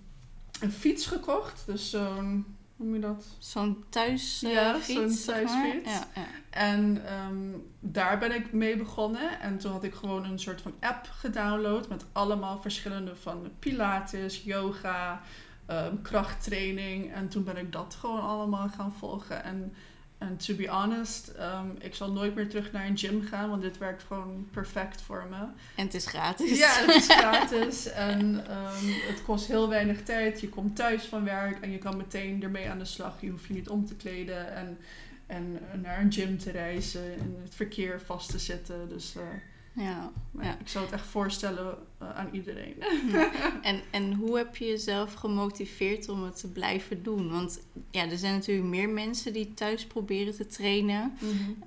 een 0.60 0.72
fiets 0.72 1.06
gekocht. 1.06 1.64
Dus 1.66 1.90
zo'n, 1.90 2.46
hoe 2.76 2.86
noem 2.86 2.94
je 2.94 3.02
dat? 3.02 3.26
Zo'n 3.38 3.84
thuisfiets? 3.90 4.54
Ja, 4.54 4.80
zo'n 4.82 5.16
thuisfiets. 5.26 5.92
Ja, 5.92 6.08
ja. 6.16 6.28
En 6.58 7.06
ehm, 7.06 7.60
daar 7.80 8.18
ben 8.18 8.32
ik 8.32 8.52
mee 8.52 8.78
begonnen. 8.78 9.40
En 9.40 9.58
toen 9.58 9.72
had 9.72 9.84
ik 9.84 9.94
gewoon 9.94 10.26
een 10.26 10.40
soort 10.40 10.62
van 10.62 10.74
app 10.80 11.10
gedownload 11.12 11.90
met 11.90 12.06
allemaal 12.12 12.62
verschillende 12.62 13.16
van 13.16 13.52
pilates, 13.60 14.44
yoga, 14.44 15.22
ehm, 15.66 15.94
krachttraining. 16.02 17.14
En 17.14 17.28
toen 17.28 17.44
ben 17.44 17.58
ik 17.58 17.72
dat 17.72 17.98
gewoon 18.00 18.22
allemaal 18.22 18.70
gaan 18.70 18.94
volgen. 19.00 19.44
En, 19.44 19.74
en 20.18 20.38
to 20.38 20.56
be 20.56 20.68
honest, 20.68 21.28
ehm, 21.28 21.68
ik 21.80 21.96
zal 21.96 22.12
nooit 22.12 22.36
meer 22.36 22.50
terug 22.50 22.72
naar 22.72 22.86
een 22.86 22.98
gym 22.98 23.22
gaan, 23.22 23.50
want 23.50 23.62
dit 23.62 23.78
werkt 23.78 24.04
gewoon 24.04 24.48
perfect 24.52 25.02
voor 25.02 25.28
me. 25.30 25.40
En 25.76 25.86
het 25.86 25.94
is 25.94 26.06
gratis. 26.06 26.58
Ja, 26.58 26.70
het 26.70 26.96
is 26.96 27.08
gratis 27.18 27.92
en 27.92 28.44
het 29.08 29.24
kost 29.26 29.48
heel 29.48 29.70
weinig 29.70 30.04
tijd. 30.04 30.42
Je 30.42 30.50
komt 30.50 30.76
thuis 30.76 31.04
van 31.04 31.24
werk 31.24 31.64
en 31.64 31.72
je 31.72 31.78
kan 31.78 31.98
meteen 31.98 32.44
ermee 32.44 32.70
aan 32.70 32.80
de 32.80 32.86
slag. 32.86 33.22
Je 33.22 33.30
hoeft 33.30 33.46
je 33.46 33.54
niet 33.54 33.70
om 33.70 33.86
te 33.86 33.96
kleden 33.96 34.56
en, 34.56 34.78
en 35.28 35.60
naar 35.82 36.02
een 36.02 36.12
gym 36.12 36.38
te 36.38 36.52
reizen 36.52 37.14
en 37.20 37.38
het 37.44 37.56
verkeer 37.56 38.02
vast 38.02 38.30
te 38.30 38.40
zitten. 38.40 38.90
Dus 38.90 39.16
eh, 39.16 39.24
Ja, 39.74 40.12
ja. 40.42 40.60
Ik 40.60 40.68
zou 40.68 40.86
het 40.86 40.94
echt 40.94 41.06
voorstellen 41.06 41.78
eh, 41.98 42.16
aan 42.16 42.30
iedereen. 42.32 42.76
En, 43.62 43.82
en 43.92 44.14
hoe 44.14 44.38
heb 44.38 44.56
je 44.56 44.66
jezelf 44.66 45.14
gemotiveerd 45.14 46.10
om 46.10 46.24
het 46.24 46.40
te 46.40 46.52
blijven 46.52 47.04
doen? 47.04 47.30
Want 47.32 47.60
ja, 47.92 48.10
er 48.10 48.18
zijn 48.18 48.34
natuurlijk 48.34 48.68
meer 48.68 48.90
mensen 48.90 49.34
die 49.34 49.54
thuis 49.54 49.86
proberen 49.86 50.36
te 50.36 50.46
trainen. 50.48 51.18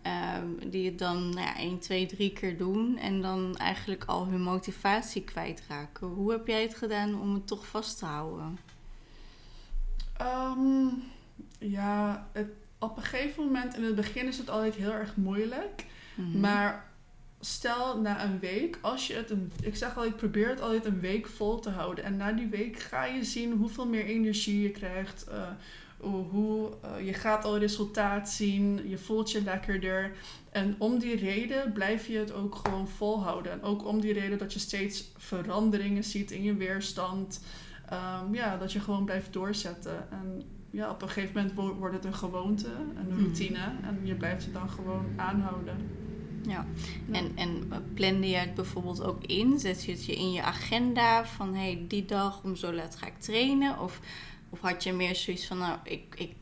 ehm, 0.03 0.71
die 0.71 0.87
het 0.87 0.99
dan 0.99 1.29
nou 1.29 1.41
ja, 1.41 1.57
1, 1.57 1.79
2, 1.79 2.07
3 2.07 2.33
keer 2.33 2.59
doen. 2.59 2.99
En 2.99 3.21
dan 3.23 3.57
eigenlijk 3.57 4.05
al 4.05 4.27
hun 4.27 4.43
motivatie 4.43 5.23
kwijtraken. 5.25 6.07
Hoe 6.07 6.31
heb 6.31 6.47
jij 6.47 6.63
het 6.63 6.75
gedaan 6.75 7.21
om 7.21 7.35
het 7.35 7.47
toch 7.47 7.67
vast 7.67 7.99
te 7.99 8.05
houden? 8.05 8.59
Ehm, 10.17 10.87
ja, 11.59 12.27
het, 12.33 12.49
op 12.81 12.97
een 12.97 13.03
gegeven 13.03 13.45
moment 13.45 13.77
in 13.77 13.85
het 13.85 13.95
begin 13.95 14.27
is 14.27 14.39
het 14.39 14.51
altijd 14.51 14.75
heel 14.75 14.93
erg 14.93 15.17
moeilijk. 15.17 15.85
Mhm. 16.15 16.41
Maar 16.41 16.89
stel 17.41 18.01
na 18.01 18.25
een 18.25 18.39
week, 18.39 18.79
als 18.81 19.07
je 19.07 19.15
het 19.15 19.31
een, 19.31 19.53
ik 19.63 19.77
zeg 19.77 19.97
altijd, 19.97 20.17
probeer 20.17 20.49
het 20.49 20.61
altijd 20.61 20.85
een 20.85 21.01
week 21.01 21.27
vol 21.27 21.61
te 21.61 21.71
houden. 21.71 22.05
En 22.05 22.17
na 22.17 22.33
die 22.33 22.49
week 22.49 22.79
ga 22.79 23.05
je 23.05 23.25
zien 23.25 23.53
hoeveel 23.53 23.87
meer 23.87 24.05
energie 24.05 24.63
je 24.63 24.71
krijgt. 24.71 25.25
eh, 25.25 25.49
hoe, 26.31 26.71
eh, 26.83 27.07
je 27.07 27.13
gaat 27.13 27.45
al 27.45 27.59
resultaat 27.59 28.29
zien, 28.31 28.89
je 28.89 28.99
voelt 28.99 29.31
je 29.31 29.43
lekkerder. 29.43 30.13
En 30.51 30.75
om 30.79 30.99
die 30.99 31.17
reden 31.17 31.73
blijf 31.73 32.07
je 32.07 32.19
het 32.19 32.33
ook 32.33 32.55
gewoon 32.55 32.89
volhouden. 32.89 33.53
En 33.53 33.63
ook 33.63 33.87
om 33.87 34.01
die 34.01 34.13
reden 34.13 34.39
dat 34.39 34.53
je 34.53 34.59
steeds 34.59 35.13
veranderingen 35.17 36.05
ziet 36.05 36.31
in 36.31 36.43
je 36.43 36.55
weerstand. 36.55 37.41
Ehm, 37.89 38.35
ja, 38.35 38.57
dat 38.57 38.73
je 38.73 38.81
gewoon 38.81 39.05
blijft 39.05 39.33
doorzetten. 39.33 40.11
En 40.11 40.43
ja, 40.71 40.91
op 40.91 41.03
een 41.03 41.09
gegeven 41.09 41.35
moment 41.37 41.55
wo- 41.55 41.75
wordt 41.75 41.95
het 41.95 42.05
een 42.05 42.15
gewoonte, 42.15 42.69
een 42.97 43.07
Mhm. 43.09 43.19
routine. 43.21 43.59
En 43.83 44.01
je 44.03 44.15
blijft 44.15 44.45
het 44.45 44.55
dan 44.55 44.71
gewoon 44.71 45.05
aanhouden. 45.17 45.77
Ja. 46.47 46.67
Ja. 47.07 47.19
En, 47.19 47.33
en 47.37 47.67
eh, 47.71 47.79
plande 47.95 48.29
je 48.29 48.37
het 48.37 48.55
bijvoorbeeld 48.55 49.03
ook 49.03 49.25
in? 49.25 49.59
Zet 49.59 49.85
je 49.85 49.93
het 49.93 50.07
je 50.07 50.15
in 50.15 50.33
je 50.33 50.43
agenda 50.43 51.25
van 51.25 51.55
hey, 51.55 51.85
die 51.89 52.05
dag 52.05 52.43
om 52.45 52.57
zo 52.57 52.73
laat 52.73 52.97
ga 52.97 53.07
ik 53.07 53.19
trainen? 53.19 53.79
Of, 53.79 54.01
of 54.51 54.61
had 54.61 54.83
je 54.85 54.93
meer 54.93 55.17
zoiets 55.17 55.47
van 55.47 55.59
nou, 55.59 55.79
ik, 55.85 56.15
ik 56.19 56.33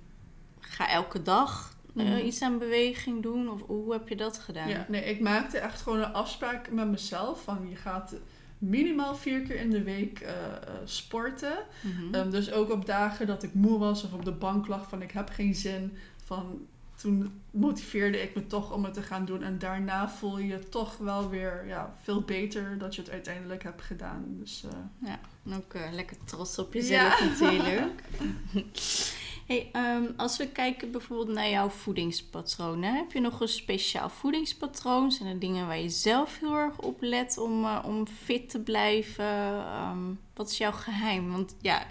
ga 0.60 0.90
elke 0.90 1.22
dag 1.22 1.76
eh, 1.96 2.04
Mhm. 2.04 2.26
iets 2.26 2.42
aan 2.42 2.58
beweging 2.58 3.22
doen? 3.22 3.48
Of 3.50 3.62
hoe 3.66 3.92
heb 3.92 4.08
je 4.08 4.16
dat 4.16 4.38
gedaan? 4.38 4.68
Ja, 4.68 4.86
nee, 4.88 5.04
ik 5.04 5.20
maakte 5.20 5.58
echt 5.58 5.82
gewoon 5.82 5.98
een 5.98 6.12
afspraak 6.12 6.70
met 6.70 6.88
mezelf 6.88 7.42
van 7.42 7.66
je 7.68 7.76
gaat 7.76 8.14
minimaal 8.58 9.16
vier 9.16 9.40
keer 9.40 9.56
in 9.60 9.70
de 9.70 9.82
week 9.82 10.20
eh, 10.20 10.32
eh, 10.34 10.52
sporten. 10.84 11.58
Mhm. 11.80 12.14
Ehm, 12.14 12.30
dus 12.30 12.52
ook 12.52 12.70
op 12.70 12.86
dagen 12.86 13.26
dat 13.26 13.42
ik 13.42 13.54
moe 13.54 13.78
was 13.78 14.04
of 14.04 14.12
op 14.12 14.24
de 14.24 14.32
bank 14.32 14.66
lag 14.66 14.88
van 14.88 15.02
ik 15.02 15.10
heb 15.10 15.28
geen 15.28 15.54
zin. 15.54 15.96
Van, 16.24 16.66
toen 16.96 17.40
motiveerde 17.50 18.22
ik 18.22 18.34
me 18.34 18.46
toch 18.46 18.72
om 18.72 18.84
het 18.84 18.94
te 18.94 19.02
gaan 19.02 19.24
doen. 19.24 19.42
En 19.42 19.58
daarna 19.58 20.08
voel 20.10 20.38
je 20.38 20.46
je 20.46 20.68
toch 20.68 20.96
wel 20.96 21.28
weer 21.30 21.64
ja, 21.66 21.94
veel 22.02 22.20
beter 22.22 22.78
dat 22.78 22.94
je 22.94 23.00
het 23.00 23.10
uiteindelijk 23.10 23.62
hebt 23.62 23.82
gedaan. 23.82 24.24
Dus 24.28 24.64
eh, 25.02 25.12
En 25.44 25.54
ook 25.54 25.74
lekker 25.92 26.16
trots 26.24 26.58
op 26.58 26.72
jezelf 26.72 27.18
Ja. 27.18 27.24
natuurlijk. 27.24 28.02
hey, 29.48 29.68
ehm, 29.72 30.04
als 30.16 30.36
we 30.36 30.48
kijken 30.48 30.90
bijvoorbeeld 30.90 31.36
naar 31.36 31.48
jouw 31.48 31.68
voedingspatronen. 31.68 32.94
Heb 32.94 33.12
je 33.12 33.20
nog 33.20 33.40
een 33.40 33.48
speciaal 33.48 34.08
voedingspatroon? 34.08 35.12
Zijn 35.12 35.28
er 35.28 35.38
dingen 35.38 35.66
waar 35.66 35.78
je 35.78 35.88
zelf 35.88 36.38
heel 36.40 36.54
erg 36.54 36.78
op 36.78 36.96
let 37.00 37.38
om, 37.38 37.64
eh, 37.64 37.78
om 37.84 38.06
fit 38.06 38.50
te 38.50 38.60
blijven? 38.60 39.24
Ehm, 39.24 39.98
wat 40.34 40.50
is 40.50 40.58
jouw 40.58 40.72
geheim? 40.72 41.32
Want 41.32 41.56
ja, 41.60 41.86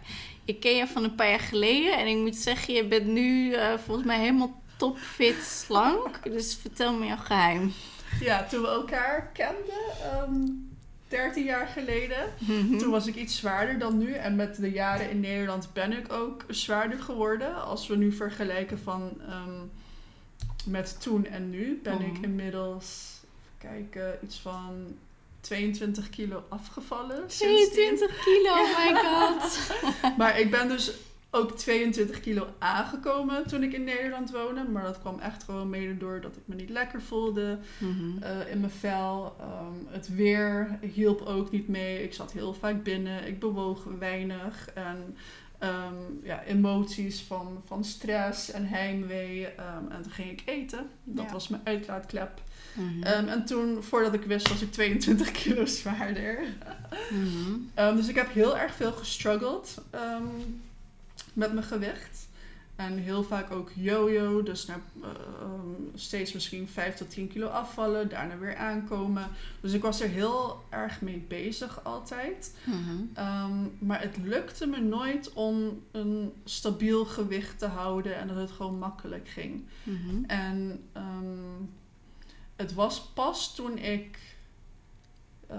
ik 0.46 0.60
ken 0.60 0.76
je 0.76 0.88
van 0.88 1.04
een 1.04 1.16
paar 1.16 1.30
jaar 1.30 1.40
geleden. 1.40 1.98
En 1.98 2.08
ik 2.08 2.18
moet 2.18 2.36
zeggen, 2.36 2.74
je 2.74 2.88
bent 2.88 3.06
nu 3.06 3.54
eh, 3.54 3.78
volgens 3.78 4.08
mij 4.08 4.20
helemaal 4.20 4.62
topfit 4.78 5.44
slank. 5.44 6.20
Dus 6.38 6.56
vertel 6.56 6.94
me 6.94 7.06
jouw 7.06 7.18
geheim. 7.18 7.74
ja, 8.20 8.46
toen 8.46 8.62
we 8.62 8.68
elkaar 8.68 9.32
kenden, 9.34 9.84
ehm 10.02 10.76
13 11.08 11.44
jaar 11.44 11.68
geleden, 11.68 12.34
Toen 12.80 12.90
was 12.90 13.08
ik 13.08 13.16
iets 13.16 13.38
zwaarder 13.38 13.80
dan 13.80 13.98
nu. 13.98 14.14
En 14.14 14.36
met 14.36 14.56
de 14.56 14.72
jaren 14.72 15.10
in 15.10 15.20
Nederland 15.20 15.70
ben 15.74 15.92
ik 15.98 16.14
ook 16.14 16.46
zwaarder 16.50 17.00
geworden. 17.00 17.64
Als 17.64 17.88
we 17.88 17.96
nu 17.96 18.12
vergelijken 18.12 18.80
van 18.80 19.12
ehm, 19.28 19.60
met 20.66 21.02
toen 21.02 21.26
en 21.26 21.50
nu, 21.50 21.80
ben 21.84 22.02
ik 22.02 22.14
Mhm. 22.14 22.24
inmiddels, 22.24 23.16
even 23.34 23.70
kijken, 23.92 24.20
iets 24.24 24.40
van 24.40 24.98
22 25.42 26.10
kilo 26.10 26.44
afgevallen. 26.50 27.24
sindsdien. 27.28 27.96
22 27.96 28.24
kilo, 28.24 28.52
oh 28.62 28.78
my 28.78 28.96
god. 28.96 29.72
Maar 30.18 30.40
ik 30.40 30.52
ben 30.52 30.68
dus 30.68 30.92
ook 31.38 31.58
22 31.58 32.20
kilo 32.20 32.48
aangekomen 32.60 33.48
toen 33.48 33.64
ik 33.64 33.74
in 33.74 33.84
Nederland 33.84 34.32
woonde. 34.32 34.64
Maar 34.64 34.84
dat 34.84 35.00
kwam 35.00 35.20
echt 35.20 35.44
gewoon 35.44 35.70
mede 35.70 35.98
door 35.98 36.22
dat 36.22 36.36
ik 36.36 36.42
me 36.46 36.56
niet 36.56 36.70
lekker 36.70 37.02
voelde 37.02 37.58
Mhm. 37.80 38.24
eh, 38.24 38.52
in 38.52 38.60
mijn 38.60 38.72
vel. 38.72 39.36
Ehm, 39.40 39.94
het 39.94 40.16
weer 40.16 40.80
hielp 40.94 41.22
ook 41.22 41.52
niet 41.52 41.68
mee. 41.68 42.04
Ik 42.04 42.14
zat 42.14 42.32
heel 42.32 42.54
vaak 42.54 42.84
binnen. 42.84 43.28
Ik 43.28 43.40
bewoog 43.40 43.84
weinig. 44.00 44.70
En 44.74 45.16
ehm, 45.60 45.94
ja, 46.24 46.44
emoties 46.44 47.22
van, 47.22 47.62
van 47.66 47.84
stress 47.84 48.52
en 48.52 48.66
heimwee. 48.68 49.48
Ehm, 49.48 49.92
en 49.92 50.02
toen 50.02 50.12
ging 50.12 50.30
ik 50.32 50.42
eten. 50.46 50.90
Dat 51.04 51.26
Ja. 51.26 51.32
was 51.32 51.48
mijn 51.48 51.62
uitlaatklep. 51.66 52.42
Mhm. 52.74 53.04
En 53.04 53.46
toen, 53.46 53.84
voordat 53.84 54.14
ik 54.14 54.24
wist, 54.24 54.50
was 54.50 54.62
ik 54.62 54.72
22 54.72 55.32
kilo 55.44 55.66
zwaarder. 55.66 56.40
Mhm. 57.10 57.96
Dus 57.96 58.08
ik 58.08 58.16
heb 58.16 58.34
heel 58.34 58.58
erg 58.58 58.74
veel 58.76 58.92
gestruggeld 58.92 59.84
met 61.38 61.54
mijn 61.54 61.66
gewicht. 61.66 62.28
En 62.76 62.98
heel 62.98 63.24
vaak 63.24 63.52
ook 63.52 63.72
yo-yo. 63.76 64.44
Dus 64.44 64.66
naar, 64.66 64.80
eh, 65.02 65.10
ehm, 65.42 65.98
steeds 65.98 66.34
misschien 66.34 66.68
5 66.68 66.96
tot 66.96 67.10
10 67.10 67.28
kilo 67.28 67.48
afvallen. 67.48 68.10
Daarna 68.10 68.38
weer 68.38 68.56
aankomen. 68.56 69.28
Dus 69.62 69.74
ik 69.74 69.82
was 69.82 70.02
er 70.02 70.10
heel 70.10 70.64
erg 70.70 71.02
mee 71.02 71.26
bezig 71.28 71.84
altijd. 71.84 72.56
Mhm. 72.64 73.04
Ehm, 73.14 73.56
maar 73.80 74.02
het 74.02 74.18
lukte 74.18 74.68
me 74.68 74.80
nooit 74.80 75.34
om 75.34 75.82
een 75.92 76.34
stabiel 76.44 77.06
gewicht 77.06 77.60
te 77.60 77.66
houden. 77.66 78.16
En 78.16 78.28
dat 78.28 78.38
het 78.38 78.52
gewoon 78.52 78.80
makkelijk 78.80 79.28
ging. 79.28 79.66
Mhm. 79.84 80.24
En 80.28 80.84
ehm, 80.94 81.64
het 82.56 82.74
was 82.74 83.02
pas 83.02 83.56
toen 83.56 83.78
ik, 83.78 84.20
eh, 85.48 85.58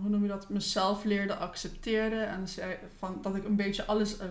hoe 0.00 0.10
noem 0.10 0.22
je 0.22 0.28
dat, 0.28 0.48
mezelf 0.48 1.04
leerde 1.04 1.36
accepteren 1.36 2.28
en 2.28 2.44
van, 2.98 3.18
dat 3.22 3.36
ik 3.36 3.44
een 3.44 3.56
beetje 3.56 3.84
alles 3.84 4.18
eh, 4.18 4.28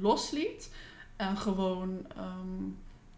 losliet 0.00 0.70
en 1.16 1.36
gewoon 1.36 2.06
ehm, 2.16 2.64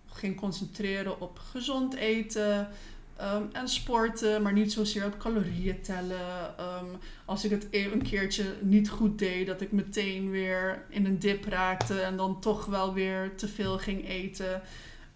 ging 0.07 0.37
concentreren 0.37 1.21
op 1.21 1.39
gezond 1.39 1.95
eten. 1.95 2.69
ehm, 3.17 3.43
en 3.53 3.69
sporten, 3.69 4.43
maar 4.43 4.53
niet 4.53 4.73
zozeer 4.73 5.07
op 5.07 5.19
calorieën 5.19 5.81
tellen. 5.81 6.59
Ehm, 6.59 6.87
als 7.25 7.45
ik 7.45 7.51
het 7.51 7.67
een 7.71 8.03
keertje 8.03 8.55
niet 8.61 8.91
goed 8.91 9.19
deed, 9.19 9.47
dat 9.47 9.61
ik 9.61 9.73
meteen 9.73 10.31
weer 10.31 10.85
in 10.89 11.07
een 11.07 11.19
dip 11.19 11.45
raakte 11.45 12.01
en 12.01 12.17
dan 12.17 12.41
toch 12.41 12.65
wel 12.65 12.95
weer 12.95 13.37
te 13.37 13.49
veel 13.49 13.79
ging 13.79 14.09
eten. 14.09 14.63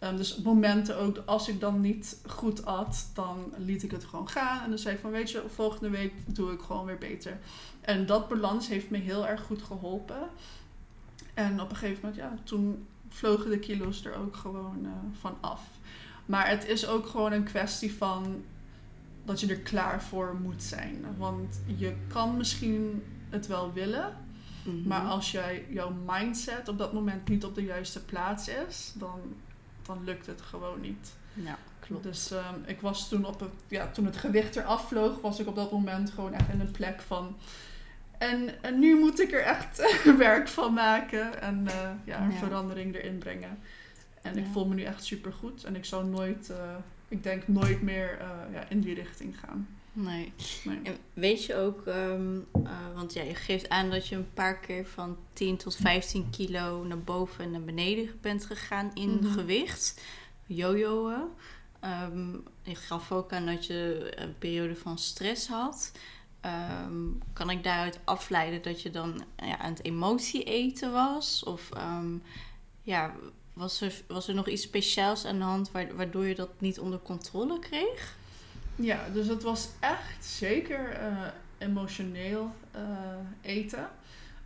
Ehm, 0.02 0.16
dus 0.16 0.37
momenten 0.37 0.97
ook, 0.99 1.23
als 1.26 1.49
ik 1.49 1.61
dan 1.61 1.80
niet 1.80 2.21
goed 2.26 2.64
at, 2.64 3.11
dan 3.14 3.52
liet 3.56 3.82
ik 3.82 3.90
het 3.90 4.04
gewoon 4.04 4.28
gaan. 4.28 4.62
En 4.62 4.68
dan 4.68 4.78
zei 4.78 4.94
ik 4.94 5.00
van, 5.00 5.11
weet 5.11 5.30
je, 5.30 5.42
volgende 5.54 5.90
week 5.90 6.12
doe 6.26 6.52
ik 6.52 6.61
gewoon 6.61 6.85
weer 6.85 6.99
beter. 6.99 7.38
En 7.80 8.06
dat 8.06 8.28
balans 8.28 8.68
heeft 8.68 8.90
me 8.90 8.99
heel 8.99 9.26
erg 9.26 9.42
goed 9.42 9.62
geholpen. 9.62 10.28
En 11.35 11.61
op 11.61 11.71
een 11.71 11.76
gegeven 11.76 12.00
moment, 12.02 12.21
ja, 12.21 12.35
toen 12.44 12.87
vlogen 13.09 13.50
de 13.50 13.59
kilo's 13.59 14.04
er 14.04 14.14
ook 14.14 14.37
gewoon 14.37 14.78
eh, 14.85 14.90
van 15.21 15.37
af. 15.40 15.62
Maar 16.26 16.49
het 16.49 16.66
is 16.68 16.87
ook 16.87 17.06
gewoon 17.06 17.32
een 17.32 17.44
kwestie 17.44 17.94
van 17.94 18.44
dat 19.25 19.40
je 19.40 19.47
er 19.47 19.59
klaar 19.61 20.02
voor 20.02 20.37
moet 20.42 20.62
zijn. 20.62 21.04
Want 21.18 21.61
je 21.76 21.94
kan 22.09 22.37
misschien 22.37 23.02
het 23.30 23.47
wel 23.47 23.73
willen, 23.73 24.16
Mhm. 24.64 24.88
maar 24.88 25.00
als 25.00 25.30
jij, 25.30 25.66
jouw 25.71 25.92
mindset 26.06 26.68
op 26.68 26.78
dat 26.78 26.92
moment 26.92 27.28
niet 27.28 27.44
op 27.44 27.54
de 27.54 27.64
juiste 27.64 28.04
plaats 28.04 28.49
is, 28.49 28.92
dan, 28.94 29.21
dan 29.86 30.04
lukt 30.04 30.26
het 30.26 30.40
gewoon 30.40 30.80
niet. 30.80 31.12
Ja, 31.34 31.58
klopt. 31.80 32.02
Dus 32.02 32.30
ehm, 32.30 32.54
ik 32.66 32.80
was 32.80 33.08
toen 33.08 33.24
op 33.24 33.40
het, 33.40 33.50
ja, 33.68 33.86
toen 33.90 34.04
het 34.04 34.16
gewicht 34.16 34.56
eraf 34.56 34.88
vloog, 34.88 35.20
was 35.20 35.40
ik 35.40 35.46
op 35.46 35.54
dat 35.54 35.72
moment 35.72 36.10
gewoon 36.10 36.32
echt 36.34 36.48
in 36.52 36.60
een 36.60 36.70
plek 36.70 37.00
van. 37.00 37.36
En, 38.18 38.62
en 38.62 38.78
nu 38.78 38.98
moet 38.98 39.20
ik 39.20 39.32
er 39.32 39.42
echt 39.42 40.02
werk 40.16 40.48
van 40.48 40.72
maken 40.72 41.40
en 41.40 41.66
eh, 41.68 41.90
ja, 42.04 42.20
een 42.20 42.30
Ja. 42.30 42.36
verandering 42.38 42.94
erin 42.94 43.18
brengen. 43.18 43.58
En 44.22 44.38
ik 44.38 44.46
voel 44.52 44.66
me 44.66 44.74
nu 44.74 44.82
echt 44.82 45.04
super 45.04 45.32
goed 45.32 45.64
en 45.64 45.76
ik 45.76 45.84
zou 45.84 46.04
nooit, 46.06 46.50
eh, 46.50 46.56
ik 47.08 47.22
denk 47.22 47.48
nooit 47.48 47.82
meer 47.82 48.18
eh, 48.20 48.28
ja, 48.52 48.64
in 48.68 48.80
die 48.80 48.94
richting 48.94 49.38
gaan. 49.38 49.68
Nee. 49.92 50.32
Nee. 50.64 50.80
En 50.82 50.96
weet 51.12 51.44
je 51.44 51.54
ook, 51.54 51.87
ehm, 51.87 52.37
eh, 52.64 52.70
want 52.94 53.12
ja, 53.12 53.22
je 53.22 53.34
geeft 53.34 53.68
aan 53.68 53.90
dat 53.90 54.08
je 54.08 54.16
een 54.16 54.32
paar 54.34 54.58
keer 54.58 54.87
van 54.87 55.16
10 55.32 55.56
tot 55.56 55.76
15 55.76 56.30
kilo 56.30 56.84
naar 56.84 56.99
boven 57.02 57.44
en 57.44 57.50
naar 57.50 57.62
beneden 57.64 58.18
bent 58.20 58.44
gegaan 58.46 58.90
in 58.94 59.11
Mhm. 59.22 59.32
gewicht. 59.32 60.00
Jojoen. 60.46 61.22
Ehm 61.80 62.32
je 62.62 62.75
gaf 62.75 63.12
ook 63.12 63.32
aan 63.32 63.46
dat 63.46 63.66
je 63.66 64.12
een 64.14 64.38
periode 64.38 64.76
van 64.76 64.99
stress 64.99 65.49
had. 65.49 65.92
Ehm, 66.40 66.94
kan 67.32 67.50
ik 67.50 67.64
daaruit 67.64 68.00
afleiden 68.04 68.62
dat 68.62 68.82
je 68.82 68.90
dan 68.90 69.25
ja, 69.37 69.58
aan 69.58 69.72
het 69.72 69.84
emotie 69.84 70.42
eten 70.44 70.92
was? 70.92 71.42
Of 71.44 71.68
ja, 72.82 73.14
was 73.52 73.80
er, 73.80 74.02
was 74.06 74.28
er 74.28 74.34
nog 74.34 74.49
iets 74.49 74.62
speciaals 74.62 75.25
aan 75.25 75.38
de 75.38 75.44
hand 75.44 75.70
wa- 75.70 75.94
waardoor 75.94 76.26
je 76.26 76.34
dat 76.34 76.61
niet 76.61 76.78
onder 76.80 76.99
controle 76.99 77.58
kreeg? 77.58 78.16
Ja, 78.82 79.08
dus 79.12 79.26
het 79.26 79.42
was 79.42 79.68
echt 79.80 80.24
zeker 80.24 80.90
eh, 80.90 81.26
emotioneel 81.58 82.50
eh, 82.70 82.82
eten. 83.40 83.88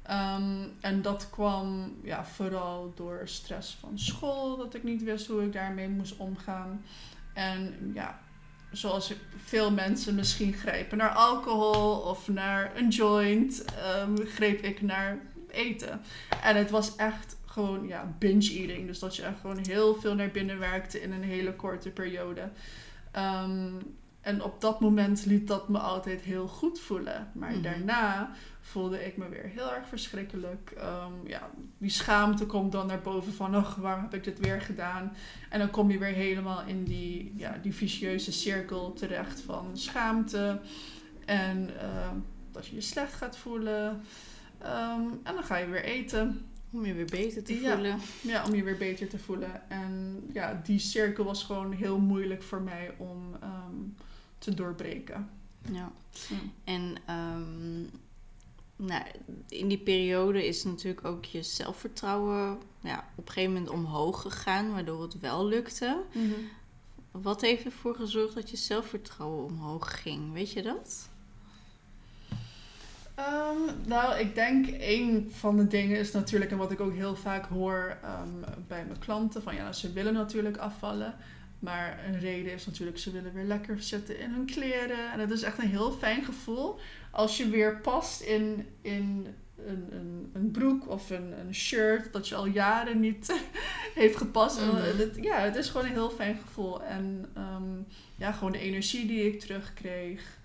Ehm, 0.03 0.69
en 0.81 1.03
dat 1.03 1.31
kwam 1.31 1.97
ja, 2.03 2.25
vooral 2.25 2.93
door 2.95 3.21
stress 3.25 3.77
van 3.81 3.99
school, 3.99 4.57
dat 4.57 4.75
ik 4.75 4.83
niet 4.83 5.03
wist 5.03 5.27
hoe 5.27 5.43
ik 5.43 5.53
daarmee 5.53 5.89
moest 5.89 6.17
omgaan. 6.17 6.85
En 7.35 7.91
ja, 7.95 8.21
zoals 8.71 9.13
veel 9.45 9.71
mensen 9.71 10.15
misschien 10.15 10.53
grijpen 10.53 10.99
naar 10.99 11.15
alcohol 11.15 12.01
of 12.01 12.29
naar 12.29 12.77
een 12.77 12.89
joint, 12.89 13.65
um, 14.03 14.27
greep 14.27 14.61
ik 14.61 14.83
naar 14.83 15.19
eten. 15.51 16.01
En 16.43 16.57
het 16.57 16.71
was 16.71 16.97
echt 16.97 17.37
gewoon 17.45 17.87
ja, 17.87 18.15
binge 18.19 18.53
eating. 18.53 18.87
Dus 18.87 18.99
dat 18.99 19.17
je 19.17 19.23
echt 19.23 19.41
gewoon 19.41 19.65
heel 19.67 19.95
veel 19.95 20.15
naar 20.15 20.31
binnen 20.31 20.59
werkte 20.59 21.03
in 21.03 21.13
een 21.13 21.25
hele 21.25 21.55
korte 21.55 21.91
periode. 21.91 22.51
Ehm, 23.13 23.73
en 24.27 24.43
op 24.43 24.61
dat 24.61 24.81
moment 24.81 25.25
liet 25.25 25.49
dat 25.49 25.69
me 25.69 25.79
altijd 25.79 26.21
heel 26.21 26.47
goed 26.47 26.81
voelen. 26.81 27.31
Maar 27.35 27.51
mhm. 27.51 27.63
daarna 27.63 28.31
voelde 28.61 29.07
ik 29.07 29.17
me 29.17 29.29
weer 29.29 29.51
heel 29.55 29.75
erg 29.75 29.89
verschrikkelijk. 29.89 30.73
Um, 30.79 31.29
ja, 31.29 31.51
die 31.79 31.91
schaamte 31.91 32.47
komt 32.47 32.73
dan 32.73 32.87
naar 32.87 33.01
boven 33.01 33.33
van, 33.33 33.57
oh, 33.57 33.79
waarom 33.79 34.03
heb 34.03 34.15
ik 34.15 34.25
dit 34.25 34.39
weer 34.39 34.61
gedaan? 34.61 35.17
En 35.51 35.59
dan 35.59 35.71
kom 35.71 35.91
je 35.91 35.99
weer 35.99 36.15
helemaal 36.15 36.63
in 36.63 36.85
die, 36.85 37.35
ja, 37.37 37.59
die 37.63 37.75
vicieuze 37.75 38.33
cirkel 38.33 38.93
terecht 38.93 39.41
van 39.41 39.71
schaamte. 39.73 40.61
En 41.25 41.71
uh, 41.83 42.11
dat 42.53 42.67
je 42.67 42.75
je 42.75 42.81
slecht 42.81 43.15
gaat 43.15 43.37
voelen. 43.37 44.01
Um, 44.63 45.21
en 45.23 45.35
dan 45.35 45.45
ga 45.45 45.57
je 45.57 45.67
weer 45.67 45.85
eten. 45.85 46.47
Om 46.71 46.87
je 46.87 46.95
weer 46.95 47.11
beter 47.11 47.45
te 47.45 47.59
voelen. 47.59 47.99
Ja, 48.21 48.45
om 48.45 48.55
je 48.55 48.63
weer 48.63 48.77
beter 48.77 49.09
te 49.09 49.19
voelen. 49.19 49.71
En 49.71 50.23
ja, 50.33 50.61
die 50.65 50.79
cirkel 50.79 51.25
was 51.25 51.45
gewoon 51.45 51.73
heel 51.73 51.99
moeilijk 51.99 52.43
voor 52.43 52.63
mij 52.63 52.95
om 52.97 53.37
um, 53.43 53.95
te 54.47 54.55
doorbreken. 54.55 55.31
Ja. 55.73 55.93
En 56.65 56.97
um, 57.11 57.91
nou, 58.77 59.03
in 59.49 59.69
die 59.69 59.79
periode 59.79 60.47
is 60.47 60.65
natuurlijk 60.65 61.05
ook 61.05 61.25
je 61.25 61.43
zelfvertrouwen 61.43 62.59
ja, 62.81 63.09
op 63.15 63.27
een 63.27 63.33
gegeven 63.33 63.53
moment 63.53 63.71
omhoog 63.71 64.23
gegaan, 64.23 64.73
waardoor 64.73 65.03
het 65.03 65.21
wel 65.21 65.47
lukte. 65.47 66.03
Mm 66.13 66.23
-hmm. 66.23 66.49
Wat 67.23 67.41
heeft 67.41 67.65
ervoor 67.65 67.95
gezorgd 67.95 68.35
dat 68.35 68.51
je 68.51 68.57
zelfvertrouwen 68.57 69.45
omhoog 69.45 70.03
ging? 70.03 70.33
Weet 70.33 70.53
je 70.53 70.63
dat? 70.63 71.09
Um, 73.19 73.87
nou, 73.87 74.19
ik 74.19 74.35
denk 74.35 74.67
een 74.79 75.33
van 75.33 75.57
de 75.57 75.67
dingen 75.67 75.99
is 75.99 76.13
natuurlijk, 76.13 76.51
en 76.51 76.57
wat 76.57 76.71
ik 76.71 76.81
ook 76.81 76.95
heel 76.95 77.17
vaak 77.17 77.47
hoor 77.47 77.99
um, 78.05 78.45
bij 78.67 78.85
mijn 78.85 78.99
klanten, 78.99 79.43
van 79.43 79.55
ja, 79.55 79.73
ze 79.73 79.93
willen 79.93 80.13
natuurlijk 80.13 80.57
afvallen. 80.57 81.15
Maar 81.59 82.05
een 82.07 82.19
reden 82.19 82.53
is 82.53 82.67
natuurlijk, 82.67 82.99
ze 82.99 83.11
willen 83.11 83.33
weer 83.33 83.45
lekker 83.45 83.83
zitten 83.83 84.19
in 84.19 84.31
hun 84.31 84.47
kleren. 84.47 85.13
En 85.13 85.21
het 85.21 85.31
is 85.31 85.43
echt 85.43 85.59
een 85.59 85.69
heel 85.69 85.93
fijn 85.93 86.25
gevoel 86.25 86.79
als 87.11 87.37
je 87.37 87.49
weer 87.49 87.81
past 87.81 88.21
in, 88.21 88.67
in 88.83 89.27
een, 89.67 89.87
een, 89.91 90.31
een 90.33 90.51
broek 90.51 90.89
of 90.89 91.11
een, 91.11 91.39
een 91.41 91.55
shirt 91.55 92.13
dat 92.13 92.29
je 92.29 92.35
al 92.35 92.47
jaren 92.47 93.01
niet 93.01 93.41
heeft 93.95 94.17
gepast. 94.17 94.61
Mm. 94.61 94.75
Het, 94.75 95.19
ja, 95.21 95.39
het 95.39 95.57
is 95.57 95.69
gewoon 95.69 95.87
een 95.87 95.93
heel 95.93 96.11
fijn 96.11 96.37
gevoel. 96.37 96.83
En 96.83 97.27
um, 97.37 97.87
ja, 98.17 98.33
gewoon 98.33 98.53
de 98.53 98.59
energie 98.59 99.07
die 99.07 99.27
ik 99.33 99.41
terugkreeg. 99.41 100.39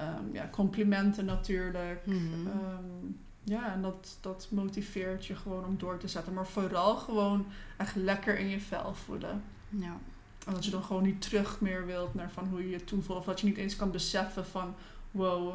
Um, 0.00 0.34
ja, 0.34 0.48
complimenten 0.50 1.24
natuurlijk. 1.24 2.06
Mm. 2.06 2.46
Um, 2.46 3.20
ja, 3.44 3.72
en 3.72 3.82
dat, 3.82 4.18
dat 4.20 4.48
motiveert 4.50 5.26
je 5.26 5.36
gewoon 5.36 5.64
om 5.64 5.78
door 5.78 5.98
te 5.98 6.08
zetten. 6.08 6.32
Maar 6.32 6.46
vooral 6.46 6.96
gewoon 6.96 7.46
echt 7.76 7.96
lekker 7.96 8.38
in 8.38 8.48
je 8.48 8.60
vel 8.60 8.94
voelen. 8.94 9.42
Ja. 9.68 9.96
En 10.46 10.54
dat 10.54 10.64
je 10.64 10.70
dan 10.70 10.82
gewoon 10.82 11.02
niet 11.02 11.22
terug 11.22 11.60
meer 11.60 11.86
wilt 11.86 12.14
naar 12.14 12.30
van 12.30 12.48
hoe 12.48 12.62
je 12.62 12.70
je 12.70 12.84
toen 12.84 13.02
voelt. 13.02 13.18
Of 13.18 13.24
dat 13.24 13.40
je 13.40 13.46
niet 13.46 13.56
eens 13.56 13.76
kan 13.76 13.90
beseffen 13.90 14.46
van 14.46 14.74
wow, 15.10 15.54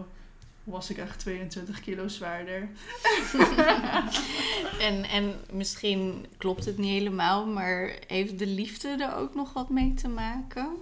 was 0.63 0.89
ik 0.89 0.98
echt 0.98 1.20
22 1.20 1.79
kilo 1.79 2.08
zwaarder. 2.08 2.70
en, 4.88 5.03
en 5.03 5.36
misschien 5.51 6.25
klopt 6.38 6.65
het 6.65 6.77
niet 6.77 6.91
helemaal, 6.91 7.46
maar 7.46 8.00
heeft 8.08 8.39
de 8.39 8.48
liefde 8.48 8.88
er 8.88 9.15
ook 9.15 9.36
nog 9.36 9.53
wat 9.53 9.70
mee 9.70 9.94
te 9.94 10.08
maken? 10.08 10.75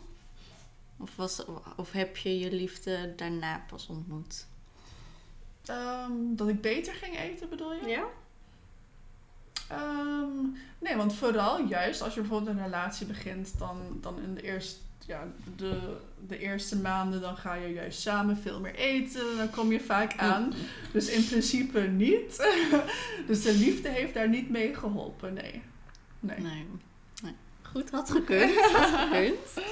Of, 0.97 1.15
was, 1.15 1.45
of 1.75 1.91
heb 1.91 2.17
je 2.17 2.39
je 2.39 2.51
liefde 2.51 3.13
daarna 3.15 3.63
pas 3.67 3.87
ontmoet? 3.87 4.45
Um, 5.69 6.35
dat 6.35 6.47
ik 6.47 6.61
beter 6.61 6.93
ging 6.93 7.19
eten, 7.19 7.49
bedoel 7.49 7.73
je? 7.73 7.87
Ja. 7.87 8.05
Nee, 10.95 11.05
want 11.05 11.17
vooral 11.17 11.65
juist 11.65 12.01
als 12.01 12.13
je 12.13 12.19
bijvoorbeeld 12.19 12.57
een 12.57 12.63
relatie 12.63 13.05
begint, 13.05 13.57
dan, 13.57 13.77
dan 14.01 14.21
in 14.21 14.33
de 14.35 14.41
eerste, 14.41 14.79
ja, 15.05 15.27
de, 15.55 15.97
de 16.27 16.37
eerste 16.37 16.77
maanden, 16.77 17.21
dan 17.21 17.37
ga 17.37 17.53
je 17.53 17.73
juist 17.73 18.01
samen 18.01 18.37
veel 18.37 18.59
meer 18.59 18.75
eten. 18.75 19.37
Dan 19.37 19.49
kom 19.49 19.71
je 19.71 19.79
vaak 19.79 20.17
aan. 20.17 20.53
Dus 20.93 21.09
in 21.09 21.25
principe 21.25 21.79
niet. 21.79 22.37
dus 23.27 23.41
de 23.41 23.53
liefde 23.53 23.89
heeft 23.89 24.13
daar 24.13 24.29
niet 24.29 24.49
mee 24.49 24.75
geholpen, 24.75 25.33
nee. 25.33 25.61
Nee. 26.19 26.39
nee. 26.39 26.65
Goed, 27.61 27.91
had 27.91 28.11
gekund. 28.11 28.55
had 28.59 28.99
gekund. 28.99 29.37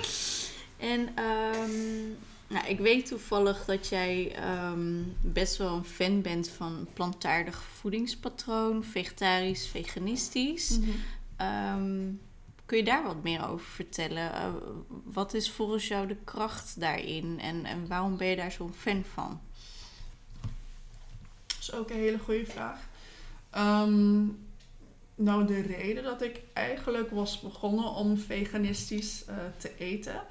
En 0.78 1.00
um, 1.00 2.18
nou, 2.54 2.68
ik 2.68 2.80
weet 2.80 3.06
toevallig 3.06 3.66
dat 3.66 3.88
jij 3.88 4.36
um, 4.70 5.16
best 5.22 5.58
wel 5.58 5.76
een 5.76 5.86
fan 5.86 6.22
bent 6.22 6.50
van 6.50 6.88
plantaardig 6.94 7.64
voedingspatroon, 7.64 8.84
vegetarisch, 8.84 9.68
veganistisch. 9.68 10.78
Mm 10.78 10.86
-hmm. 11.38 12.20
kun 12.66 12.78
je 12.78 12.84
daar 12.84 13.04
wat 13.04 13.24
meer 13.24 13.48
over 13.48 13.66
vertellen? 13.66 14.32
Uh, 14.32 14.54
wat 15.04 15.34
is 15.34 15.52
volgens 15.52 15.88
jou 15.88 16.08
de 16.08 16.18
kracht 16.24 16.80
daarin 16.80 17.40
en, 17.40 17.66
en 17.66 17.88
waarom 17.88 18.18
ben 18.18 18.28
je 18.28 18.36
daar 18.36 18.52
zo'n 18.52 18.74
fan 18.74 19.04
van? 19.14 19.42
Dat 21.48 21.58
is 21.60 21.74
ook 21.74 21.90
een 21.90 21.96
hele 21.96 22.20
goede 22.20 22.46
vraag. 22.46 22.80
Um, 23.58 24.38
nou, 25.16 25.48
de 25.48 25.62
reden 25.62 26.04
dat 26.04 26.22
ik 26.22 26.42
eigenlijk 26.54 27.10
was 27.10 27.40
begonnen 27.40 27.94
om 27.94 28.18
veganistisch 28.18 29.24
uh, 29.30 29.36
te 29.58 29.72
eten 29.78 30.22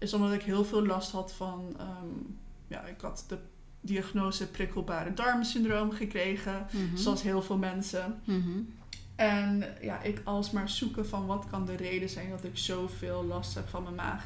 is 0.00 0.14
omdat 0.14 0.32
ik 0.32 0.42
heel 0.42 0.64
veel 0.64 0.86
last 0.86 1.10
had 1.10 1.32
van. 1.32 1.76
Um, 1.80 2.38
ja, 2.66 2.84
ik 2.84 3.00
had 3.00 3.24
de 3.28 3.38
diagnose 3.80 4.46
prikkelbare 4.46 5.14
darmsyndroom 5.14 5.90
gekregen, 5.90 6.66
mhm. 6.72 6.96
zoals 6.96 7.22
heel 7.22 7.42
veel 7.42 7.58
mensen. 7.58 8.20
Mm 8.24 8.74
En 9.16 9.64
ja, 9.80 10.02
ik 10.02 10.20
alsmaar 10.24 10.68
zoeken 10.68 11.06
van 11.06 11.26
wat 11.26 11.46
kan 11.50 11.66
de 11.66 11.76
reden 11.76 12.08
zijn 12.08 12.30
dat 12.30 12.44
ik 12.44 12.58
zoveel 12.58 13.24
last 13.24 13.54
heb 13.54 13.68
van 13.68 13.82
mijn 13.82 13.94
maag. 13.94 14.24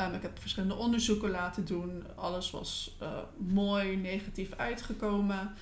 Um, 0.00 0.14
ik 0.14 0.22
heb 0.22 0.38
verschillende 0.38 0.74
onderzoeken 0.74 1.30
laten 1.30 1.64
doen. 1.64 2.04
Alles 2.14 2.50
was 2.50 2.96
uh, 3.02 3.18
mooi 3.36 3.96
negatief 3.96 4.52
uitgekomen. 4.52 5.54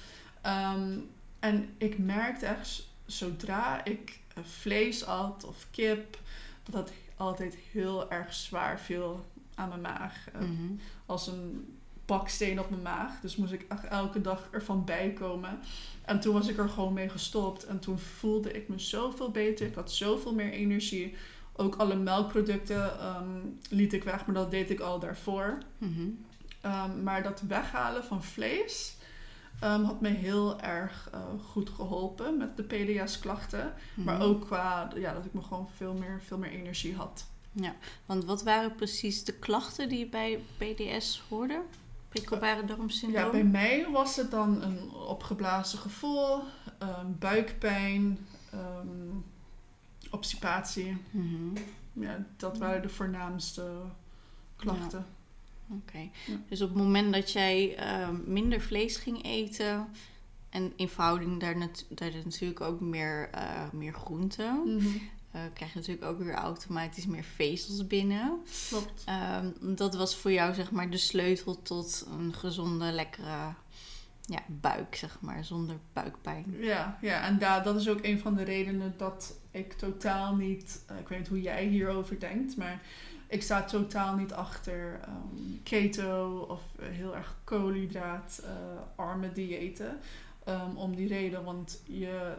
Um, 0.47 1.09
en 1.39 1.69
ik 1.79 1.99
merkte 1.99 2.47
echt, 2.47 2.89
zodra 3.07 3.85
ik 3.85 4.21
uh, 4.39 4.45
vlees 4.45 5.05
at 5.05 5.45
of 5.45 5.67
kip, 5.71 6.19
dat 6.63 6.75
dat 6.75 6.93
altijd 7.17 7.55
heel 7.73 8.11
erg 8.11 8.35
zwaar 8.35 8.81
viel 8.81 9.25
aan 9.57 9.69
mijn 9.69 9.81
maag. 9.81 10.27
Uh, 10.40 10.49
Als 11.07 11.27
een 11.27 11.75
baksteen 12.07 12.61
op 12.61 12.71
mijn 12.71 12.83
maag. 12.83 13.21
Dus 13.21 13.37
moest 13.37 13.53
ik 13.53 13.66
elke 13.90 14.21
dag 14.21 14.49
ervan 14.51 14.85
bijkomen. 14.85 15.59
En 16.05 16.21
toen 16.21 16.35
was 16.35 16.49
ik 16.49 16.59
er 16.59 16.69
gewoon 16.69 16.92
mee 16.92 17.09
gestopt. 17.09 17.64
En 17.64 17.79
toen 17.79 17.99
voelde 17.99 18.53
ik 18.53 18.69
me 18.69 18.79
zoveel 18.79 19.31
beter. 19.31 19.66
Ik 19.66 19.75
had 19.75 19.92
zoveel 19.92 20.35
meer 20.35 20.51
energie. 20.51 21.14
Ook 21.53 21.77
alle 21.77 21.97
melkproducten 21.97 23.07
um, 23.07 23.59
liet 23.71 23.92
ik 23.92 24.05
weg, 24.05 24.27
maar 24.27 24.35
dat 24.35 24.51
deed 24.51 24.71
ik 24.71 24.81
al 24.81 24.99
daarvoor. 24.99 25.59
Mm 25.79 26.25
um, 26.66 27.03
maar 27.03 27.23
dat 27.23 27.40
weghalen 27.40 28.05
van 28.05 28.23
vlees 28.23 28.97
um, 29.64 29.85
had 29.85 30.01
me 30.01 30.09
heel 30.09 30.61
erg 30.61 31.11
uh, 31.14 31.21
goed 31.51 31.71
geholpen 31.71 32.37
met 32.37 32.57
de 32.57 32.62
PDS-klachten. 32.62 33.75
Maar 33.95 34.14
mhm. 34.14 34.25
ook 34.25 34.45
qua 34.45 34.90
ja, 34.95 35.12
dat 35.12 35.25
ik 35.25 35.33
me 35.33 35.42
gewoon 35.42 35.69
veel 35.77 35.95
meer, 35.95 36.21
veel 36.27 36.38
meer 36.38 36.51
energie 36.51 36.95
had. 36.95 37.27
Ja, 37.61 37.75
want 38.07 38.25
wat 38.25 38.42
waren 38.42 38.75
precies 38.75 39.25
de 39.25 39.33
klachten 39.33 39.88
die 39.88 39.99
je 39.99 40.09
bij 40.09 40.45
PDS 40.57 41.23
hoorde? 41.29 41.62
Prikkelbare 42.09 42.64
darmsyndroom? 42.64 43.25
Ja, 43.25 43.31
bij 43.31 43.45
mij 43.45 43.87
was 43.90 44.16
het 44.16 44.31
dan 44.31 44.62
een 44.62 44.90
opgeblazen 44.90 45.79
gevoel, 45.79 46.42
um, 46.83 47.16
buikpijn, 47.19 48.27
um, 48.55 49.25
obstipatie. 50.11 50.97
Mm 51.11 51.53
Ja, 51.92 52.27
dat 52.37 52.59
waren 52.59 52.83
de 52.83 52.88
voornaamste 52.88 53.71
klachten. 54.57 55.07
Oké, 55.69 56.11
dus 56.49 56.62
op 56.62 56.69
het 56.69 56.79
moment 56.79 57.12
dat 57.12 57.33
jij 57.33 57.79
uh, 57.79 58.09
minder 58.25 58.61
vlees 58.61 58.97
ging 58.97 59.25
eten 59.25 59.88
en 60.51 60.73
in 60.77 60.88
verhouding 60.88 61.40
daar, 61.40 61.57
nat 61.57 61.85
daar 61.88 62.12
natuurlijk 62.25 62.61
ook 62.61 62.81
meer, 62.81 63.31
uh, 63.35 63.71
meer 63.73 63.92
groenten, 63.92 64.62
mm 64.64 65.01
uh, 65.37 65.42
krijg 65.53 65.72
je 65.72 65.79
natuurlijk 65.79 66.07
ook 66.07 66.18
weer 66.18 66.35
automatisch 66.35 67.07
meer 67.07 67.25
vezels 67.25 67.87
binnen. 67.87 68.42
Klopt. 68.68 69.05
Um, 69.64 69.75
dat 69.77 69.94
was 69.94 70.16
voor 70.16 70.33
jou 70.33 70.55
zeg 70.55 70.70
maar 70.70 70.90
de 70.90 70.96
sleutel 70.96 71.62
tot 71.62 72.07
een 72.18 72.35
gezonde, 72.35 72.92
lekkere 72.92 73.55
ja, 74.20 74.42
buik, 74.46 74.94
zeg 74.94 75.20
maar, 75.20 75.44
zonder 75.44 75.77
buikpijn. 75.92 76.57
Ja, 76.61 76.99
ja 77.01 77.27
en 77.27 77.38
da 77.38 77.61
dat 77.61 77.77
is 77.77 77.88
ook 77.88 78.03
een 78.03 78.18
van 78.18 78.35
de 78.35 78.42
redenen 78.42 78.94
dat 78.96 79.35
ik 79.51 79.72
totaal 79.72 80.35
niet, 80.35 80.85
uh, 80.90 80.99
ik 80.99 81.09
weet 81.09 81.18
niet 81.18 81.29
hoe 81.29 81.42
jij 81.42 81.66
hierover 81.66 82.20
denkt, 82.20 82.57
maar 82.57 82.81
Ik 83.29 83.42
sta 83.42 83.64
totaal 83.64 84.16
niet 84.16 84.33
achter 84.33 85.01
ehm, 85.03 85.62
keto 85.62 86.38
of 86.49 86.62
heel 86.81 87.16
erg 87.16 87.37
koolhydraatarme 87.44 89.33
diëten. 89.33 89.99
Um, 90.49 90.77
om 90.77 90.96
die 90.96 91.09
reden, 91.09 91.44
want 91.44 91.81
je 91.85 92.35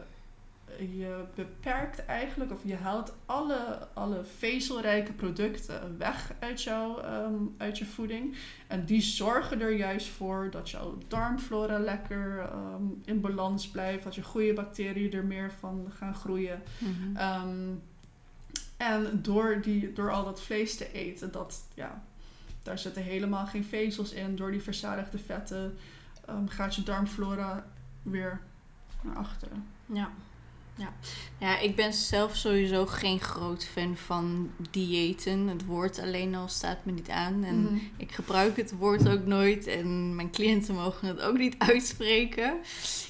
je 0.78 1.24
beperkt 1.34 2.04
eigenlijk, 2.04 2.52
of 2.52 2.60
je 2.64 2.76
haalt 2.76 3.14
alle, 3.26 3.88
alle 3.94 4.24
vezelrijke 4.24 5.12
producten 5.12 5.98
weg 5.98 6.32
uit, 6.38 6.62
jou, 6.62 7.02
ehm, 7.02 7.34
uit 7.56 7.78
je 7.78 7.86
voeding. 7.86 8.36
En 8.66 8.84
die 8.84 9.00
zorgen 9.00 9.60
er 9.60 9.76
juist 9.76 10.08
voor 10.08 10.48
dat 10.50 10.70
jouw 10.70 10.98
darmflora 11.08 11.78
lekker 11.78 12.38
ehm, 12.38 12.82
in 13.04 13.20
balans 13.20 13.68
blijft, 13.68 14.04
dat 14.04 14.14
je 14.14 14.22
goede 14.22 14.52
bacteriën 14.52 15.12
er 15.12 15.24
meer 15.24 15.52
van 15.58 15.92
gaan 15.96 16.14
groeien. 16.14 16.62
Mhm. 16.78 17.16
Ehm, 17.16 17.68
en 18.76 19.22
door, 19.22 19.60
die, 19.60 19.92
door 19.92 20.10
al 20.10 20.24
dat 20.24 20.42
vlees 20.42 20.76
te 20.76 20.92
eten, 20.92 21.32
dat, 21.32 21.64
ja, 21.74 22.02
daar 22.62 22.78
zitten 22.78 23.02
helemaal 23.02 23.46
geen 23.46 23.64
vezels 23.64 24.12
in. 24.12 24.36
Door 24.36 24.50
die 24.50 24.62
verzadigde 24.62 25.18
vetten 25.18 25.76
gaat 26.46 26.74
je 26.74 26.82
darmflora 26.82 27.66
weer 28.02 28.40
naar 29.02 29.16
achteren. 29.16 29.66
Ja. 29.86 30.10
Ja. 30.78 30.92
ja, 31.38 31.58
ik 31.58 31.76
ben 31.76 31.92
zelf 31.92 32.36
sowieso 32.36 32.86
geen 32.86 33.20
groot 33.20 33.64
fan 33.64 33.96
van 33.96 34.50
diëten. 34.70 35.46
Het 35.46 35.64
woord 35.64 35.98
alleen 35.98 36.34
al 36.34 36.48
staat 36.48 36.84
me 36.84 36.92
niet 36.92 37.08
aan. 37.08 37.44
En 37.44 37.62
mhm. 37.62 37.74
ik 37.96 38.12
gebruik 38.12 38.56
het 38.56 38.76
woord 38.78 39.08
ook 39.08 39.26
nooit. 39.26 39.66
En 39.66 40.14
mijn 40.14 40.30
cliënten 40.30 40.74
mogen 40.74 41.08
het 41.08 41.20
ook 41.20 41.38
niet 41.38 41.58
uitspreken. 41.72 42.56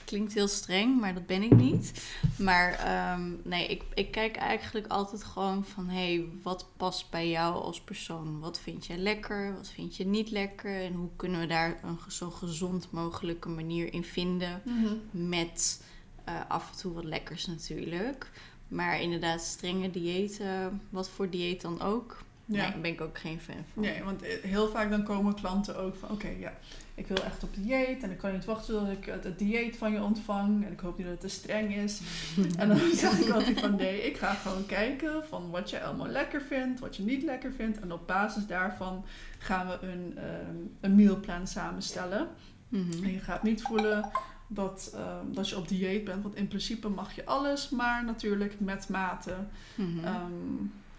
Klinkt 0.04 0.34
heel 0.34 0.48
streng, 0.48 1.00
maar 1.00 1.14
dat 1.14 1.26
ben 1.26 1.42
ik 1.42 1.54
niet. 1.56 2.10
Maar 2.36 2.72
ehm, 2.72 3.30
nee, 3.44 3.66
ik, 3.66 3.82
ik 3.94 4.10
kijk 4.10 4.36
eigenlijk 4.36 4.86
altijd 4.86 5.24
gewoon 5.24 5.64
van... 5.64 5.88
hé, 5.88 6.14
hey, 6.14 6.24
wat 6.42 6.66
past 6.76 7.10
bij 7.10 7.28
jou 7.28 7.54
als 7.54 7.80
persoon? 7.80 8.40
Wat 8.40 8.60
vind 8.60 8.86
je 8.86 8.96
lekker? 8.96 9.54
Wat 9.54 9.68
vind 9.68 9.96
je 9.96 10.06
niet 10.06 10.30
lekker? 10.30 10.82
En 10.82 10.94
hoe 10.94 11.10
kunnen 11.16 11.40
we 11.40 11.46
daar 11.46 11.80
een 11.82 11.98
zo 12.08 12.30
gezond 12.30 12.90
mogelijke 12.90 13.48
manier 13.48 13.92
in 13.92 14.04
vinden... 14.04 14.62
Mhm. 14.64 15.28
met 15.28 15.80
eh, 16.28 16.40
af 16.48 16.70
en 16.70 16.76
toe 16.76 16.92
wat 16.92 17.04
lekkers 17.04 17.46
natuurlijk. 17.46 18.30
Maar 18.68 19.00
inderdaad, 19.00 19.40
strenge 19.40 19.90
diëten, 19.90 20.80
wat 20.90 21.08
voor 21.08 21.30
dieet 21.30 21.60
dan 21.60 21.80
ook. 21.80 22.16
Ja. 22.44 22.62
Nee, 22.62 22.70
daar 22.70 22.80
ben 22.80 22.90
ik 22.90 23.00
ook 23.00 23.18
geen 23.18 23.40
fan 23.40 23.64
van. 23.72 23.82
Nee, 23.82 24.02
want 24.02 24.22
eh, 24.22 24.42
heel 24.42 24.68
vaak 24.68 24.90
dan 24.90 25.02
komen 25.02 25.34
klanten 25.34 25.76
ook 25.76 25.96
van... 25.96 26.10
Oké, 26.10 26.28
ja, 26.28 26.52
ik 26.94 27.06
wil 27.06 27.22
echt 27.22 27.42
op 27.42 27.54
dieet 27.54 28.02
en 28.02 28.10
ik 28.10 28.18
kan 28.18 28.32
niet 28.32 28.44
wachten 28.44 28.78
tot 28.78 28.88
ik 28.88 29.04
het, 29.04 29.38
dieet 29.38 29.76
van 29.76 29.92
je 29.92 30.02
ontvang. 30.02 30.64
En 30.64 30.72
ik 30.72 30.80
hoop 30.80 30.98
niet 30.98 31.06
dat 31.06 31.22
het 31.22 31.30
te 31.30 31.38
streng 31.38 31.74
is. 31.74 32.00
en 32.58 32.68
dan 32.68 32.78
zeg 32.94 33.18
ik 33.18 33.30
altijd 33.30 33.60
van... 33.60 33.76
Nee, 33.76 34.02
ik 34.02 34.16
ga 34.16 34.34
gewoon 34.34 34.66
kijken 34.66 35.26
van 35.28 35.50
wat 35.50 35.70
je 35.70 35.82
allemaal 35.82 36.08
lekker 36.08 36.42
vindt, 36.42 36.80
wat 36.80 36.96
je 36.96 37.02
niet 37.02 37.22
lekker 37.22 37.52
vindt. 37.52 37.80
En 37.80 37.92
op 37.92 38.06
basis 38.06 38.46
daarvan 38.46 39.04
gaan 39.38 39.66
we 39.66 39.86
een, 39.86 40.18
um, 40.48 40.76
een 40.80 40.94
mealplan 40.94 41.46
samenstellen. 41.46 42.28
Mhm. 42.68 43.04
En 43.04 43.12
je 43.12 43.20
gaat 43.20 43.42
niet 43.42 43.62
voelen 43.62 44.10
dat, 44.48 44.90
ehm, 44.94 45.32
dat 45.32 45.48
je 45.48 45.56
op 45.56 45.68
dieet 45.68 46.04
bent. 46.04 46.22
Want 46.22 46.34
in 46.34 46.48
principe 46.48 46.88
mag 46.88 47.14
je 47.14 47.24
alles, 47.24 47.68
maar 47.68 48.04
natuurlijk 48.04 48.60
met 48.60 48.88
mate. 48.88 49.36
Mhm. 49.74 50.04
Ehm, 50.04 50.32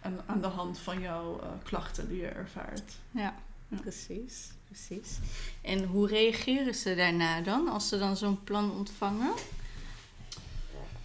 en 0.01 0.19
aan 0.25 0.41
de 0.41 0.47
hand 0.47 0.79
van 0.79 1.01
jouw 1.01 1.41
uh, 1.43 1.47
klachten 1.63 2.07
die 2.07 2.17
je 2.17 2.27
ervaart. 2.27 2.93
Ja, 3.11 3.33
precies. 3.67 4.51
Precies. 4.65 5.17
En 5.61 5.83
hoe 5.83 6.07
reageren 6.07 6.75
ze 6.75 6.95
daarna 6.95 7.41
dan, 7.41 7.67
als 7.67 7.87
ze 7.87 7.97
dan 7.97 8.17
zo'n 8.17 8.43
plan 8.43 8.71
ontvangen? 8.71 9.31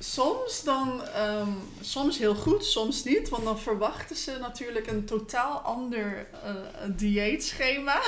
Soms 0.04 0.64
dan, 0.64 1.02
um, 1.16 1.56
soms 1.80 2.18
heel 2.18 2.34
goed, 2.34 2.64
soms 2.64 3.04
niet. 3.04 3.28
Want 3.28 3.44
dan 3.44 3.58
verwachten 3.58 4.16
ze 4.16 4.36
natuurlijk 4.40 4.86
een 4.86 5.04
totaal 5.04 5.58
ander 5.58 6.26
uh, 6.44 6.50
dieetschema. 6.96 8.00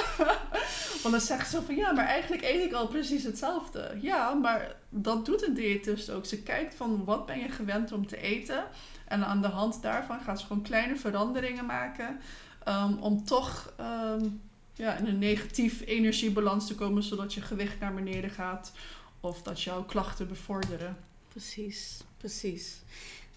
want 1.02 1.10
dan 1.10 1.20
zeggen 1.20 1.48
ze 1.48 1.62
van 1.62 1.76
ja, 1.76 1.92
maar 1.92 2.06
eigenlijk 2.06 2.42
eet 2.42 2.64
ik 2.64 2.72
al 2.72 2.88
precies 2.88 3.24
hetzelfde. 3.24 3.98
Ja, 4.00 4.32
maar 4.32 4.76
dat 4.88 5.26
doet 5.26 5.46
een 5.46 5.54
diëtist 5.54 6.10
ook. 6.10 6.26
Ze 6.26 6.42
kijkt 6.42 6.74
van 6.74 7.04
wat 7.04 7.26
ben 7.26 7.38
je 7.38 7.48
gewend 7.48 7.92
om 7.92 8.06
te 8.06 8.20
eten. 8.20 8.64
En 9.08 9.26
aan 9.26 9.42
de 9.42 9.48
hand 9.48 9.82
daarvan 9.82 10.20
gaan 10.20 10.38
ze 10.38 10.46
gewoon 10.46 10.62
kleine 10.62 10.96
veranderingen 10.96 11.66
maken. 11.66 12.20
Um, 12.68 12.98
om 12.98 13.24
toch 13.24 13.72
um, 13.80 14.40
ja, 14.74 14.94
in 14.94 15.06
een 15.06 15.18
negatief 15.18 15.82
energiebalans 15.86 16.66
te 16.66 16.74
komen, 16.74 17.02
zodat 17.02 17.34
je 17.34 17.40
gewicht 17.40 17.80
naar 17.80 17.94
beneden 17.94 18.30
gaat. 18.30 18.72
Of 19.20 19.42
dat 19.42 19.62
jouw 19.62 19.84
klachten 19.84 20.28
bevorderen. 20.28 21.05
Precies, 21.36 22.00
precies. 22.16 22.82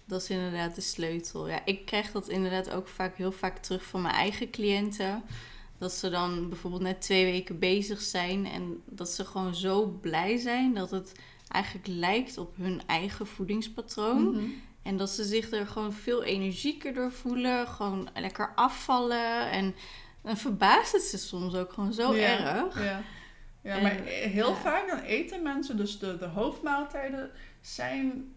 Dat 0.04 0.22
is 0.22 0.30
inderdaad 0.30 0.74
de 0.74 0.80
sleutel. 0.80 1.48
Ja, 1.48 1.64
ik 1.64 1.86
krijg 1.86 2.12
dat 2.12 2.28
inderdaad 2.28 2.70
ook 2.70 2.88
vaak 2.88 3.16
heel 3.16 3.32
vaak 3.32 3.58
terug 3.58 3.84
van 3.84 4.02
mijn 4.02 4.14
eigen 4.14 4.50
cliënten. 4.50 5.22
Dat 5.78 5.92
ze 5.92 6.10
dan 6.10 6.48
bijvoorbeeld 6.48 6.82
net 6.82 7.00
twee 7.00 7.24
weken 7.24 7.58
bezig 7.58 8.00
zijn 8.00 8.46
en 8.46 8.82
dat 8.86 9.08
ze 9.08 9.24
gewoon 9.24 9.54
zo 9.54 9.86
blij 9.86 10.36
zijn 10.36 10.74
dat 10.74 10.90
het 10.90 11.12
eigenlijk 11.48 11.86
lijkt 11.86 12.38
op 12.38 12.56
hun 12.56 12.82
eigen 12.86 13.26
voedingspatroon. 13.26 14.30
Mhm. 14.30 14.44
En 14.82 14.96
dat 14.96 15.10
ze 15.10 15.24
zich 15.24 15.50
er 15.50 15.66
gewoon 15.66 15.92
veel 15.92 16.22
energieker 16.22 16.94
door 16.94 17.12
voelen, 17.12 17.66
gewoon 17.66 18.08
lekker 18.14 18.52
afvallen. 18.54 19.50
En 19.50 19.74
dan 20.22 20.36
verbaast 20.36 20.92
het 20.92 21.02
ze 21.02 21.18
soms 21.18 21.54
ook 21.54 21.72
gewoon 21.72 21.92
zo 21.92 22.12
erg. 22.12 22.82
Ja, 22.82 23.02
ja 23.60 23.80
maar 23.80 24.00
heel 24.04 24.54
vaak 24.54 24.88
dan 24.88 25.00
eten 25.00 25.42
mensen 25.42 25.76
dus 25.76 25.98
de, 25.98 26.18
de 26.18 26.26
hoofdmaaltijden 26.26 27.30
zijn 27.60 28.34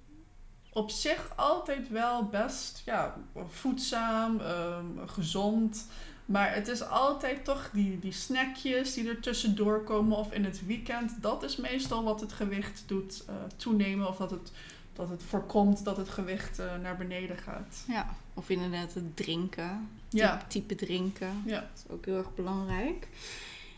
op 0.74 0.90
zich 0.90 1.34
altijd 1.36 1.90
wel 1.90 2.26
best 2.26 2.82
ja, 2.86 3.16
voedzaam, 3.48 4.40
ehm, 4.40 4.86
gezond. 5.06 5.88
Maar 6.26 6.54
het 6.54 6.68
is 6.68 6.82
altijd 6.84 7.46
toch 7.46 7.70
die, 7.74 8.00
die 8.00 8.12
snackjes 8.12 8.94
die 8.94 9.10
er 9.10 9.20
tussendoor 9.20 9.84
komen 9.84 10.18
of 10.18 10.34
in 10.34 10.46
het 10.46 10.66
weekend. 10.66 11.22
Dat 11.22 11.44
is 11.44 11.56
meestal 11.56 12.04
wat 12.04 12.22
het 12.22 12.34
gewicht 12.34 12.84
doet 12.88 13.24
uh, 13.30 13.36
toenemen 13.56 14.08
of 14.08 14.18
dat 14.18 14.32
het, 14.32 14.52
dat 14.94 15.10
het 15.10 15.24
voorkomt 15.24 15.84
dat 15.84 15.98
het 15.98 16.10
gewicht 16.10 16.60
uh, 16.60 16.76
naar 16.82 16.98
beneden 16.98 17.38
gaat. 17.38 17.84
Ja, 17.88 18.16
of 18.34 18.50
inderdaad 18.50 18.94
het 18.94 19.16
drinken. 19.16 19.90
Type, 20.08 20.24
ja. 20.24 20.46
type 20.48 20.76
drinken. 20.76 21.42
Ja. 21.46 21.60
Dat 21.60 21.84
is 21.86 21.94
ook 21.94 22.06
heel 22.06 22.18
erg 22.18 22.36
belangrijk. 22.36 23.08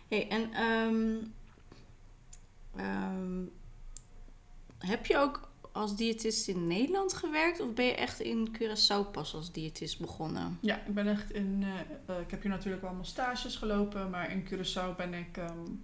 Hey, 0.07 0.27
en 0.27 0.63
um, 0.63 1.33
um, 2.79 3.51
heb 4.77 5.05
je 5.05 5.17
ook 5.17 5.49
als 5.71 5.95
diëtist 5.95 6.47
in 6.47 6.67
Nederland 6.67 7.13
gewerkt 7.13 7.59
of 7.59 7.73
ben 7.73 7.85
je 7.85 7.95
echt 7.95 8.19
in 8.19 8.55
Curaçao 8.57 9.11
pas 9.11 9.33
als 9.33 9.51
diëtist 9.51 9.99
begonnen? 9.99 10.57
Ja, 10.61 10.85
ik 10.85 10.93
ben 10.93 11.07
echt 11.07 11.31
in. 11.31 11.63
Uh, 12.09 12.19
ik 12.19 12.31
heb 12.31 12.41
hier 12.41 12.51
natuurlijk 12.51 12.83
allemaal 12.83 13.05
stages 13.05 13.55
gelopen, 13.55 14.09
maar 14.09 14.31
in 14.31 14.45
Curaçao 14.45 14.95
ben 14.97 15.13
ik 15.13 15.37
um, 15.37 15.83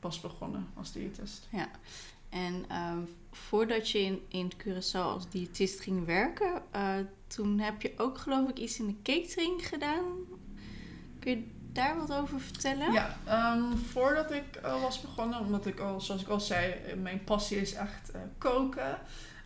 pas 0.00 0.20
begonnen 0.20 0.66
als 0.74 0.92
diëtist. 0.92 1.48
Ja, 1.52 1.70
en 2.28 2.76
um, 2.76 3.08
voordat 3.30 3.90
je 3.90 3.98
in, 3.98 4.20
in 4.28 4.52
Curaçao 4.56 4.92
als 4.92 5.28
diëtist 5.28 5.80
ging 5.80 6.06
werken, 6.06 6.62
uh, 6.74 6.94
toen 7.26 7.58
heb 7.58 7.82
je 7.82 7.92
ook 7.96 8.18
geloof 8.18 8.48
ik 8.48 8.58
iets 8.58 8.78
in 8.78 8.86
de 8.86 9.02
catering 9.02 9.68
gedaan. 9.68 10.04
Kun 11.18 11.30
je 11.30 11.44
daar 11.72 11.96
wat 11.96 12.12
over 12.12 12.40
vertellen? 12.40 12.92
Ja, 12.92 13.16
um, 13.54 13.78
voordat 13.78 14.30
ik 14.30 14.60
uh, 14.64 14.82
was 14.82 15.00
begonnen, 15.00 15.40
omdat 15.40 15.66
ik 15.66 15.80
al, 15.80 16.00
zoals 16.00 16.22
ik 16.22 16.28
al 16.28 16.40
zei, 16.40 16.74
mijn 16.96 17.24
passie 17.24 17.60
is 17.60 17.74
echt 17.74 18.10
uh, 18.14 18.20
koken. 18.38 18.98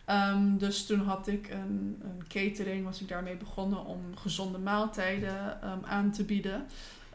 Um, 0.09 0.57
dus 0.57 0.85
toen 0.85 0.99
had 0.99 1.27
ik 1.27 1.49
een, 1.49 2.01
een, 2.03 2.27
catering, 2.27 2.85
was 2.85 3.01
ik 3.01 3.07
daarmee 3.07 3.35
begonnen 3.35 3.85
om 3.85 4.01
gezonde 4.15 4.57
maaltijden 4.57 5.59
um, 5.63 5.85
aan 5.85 6.11
te 6.11 6.23
bieden. 6.23 6.67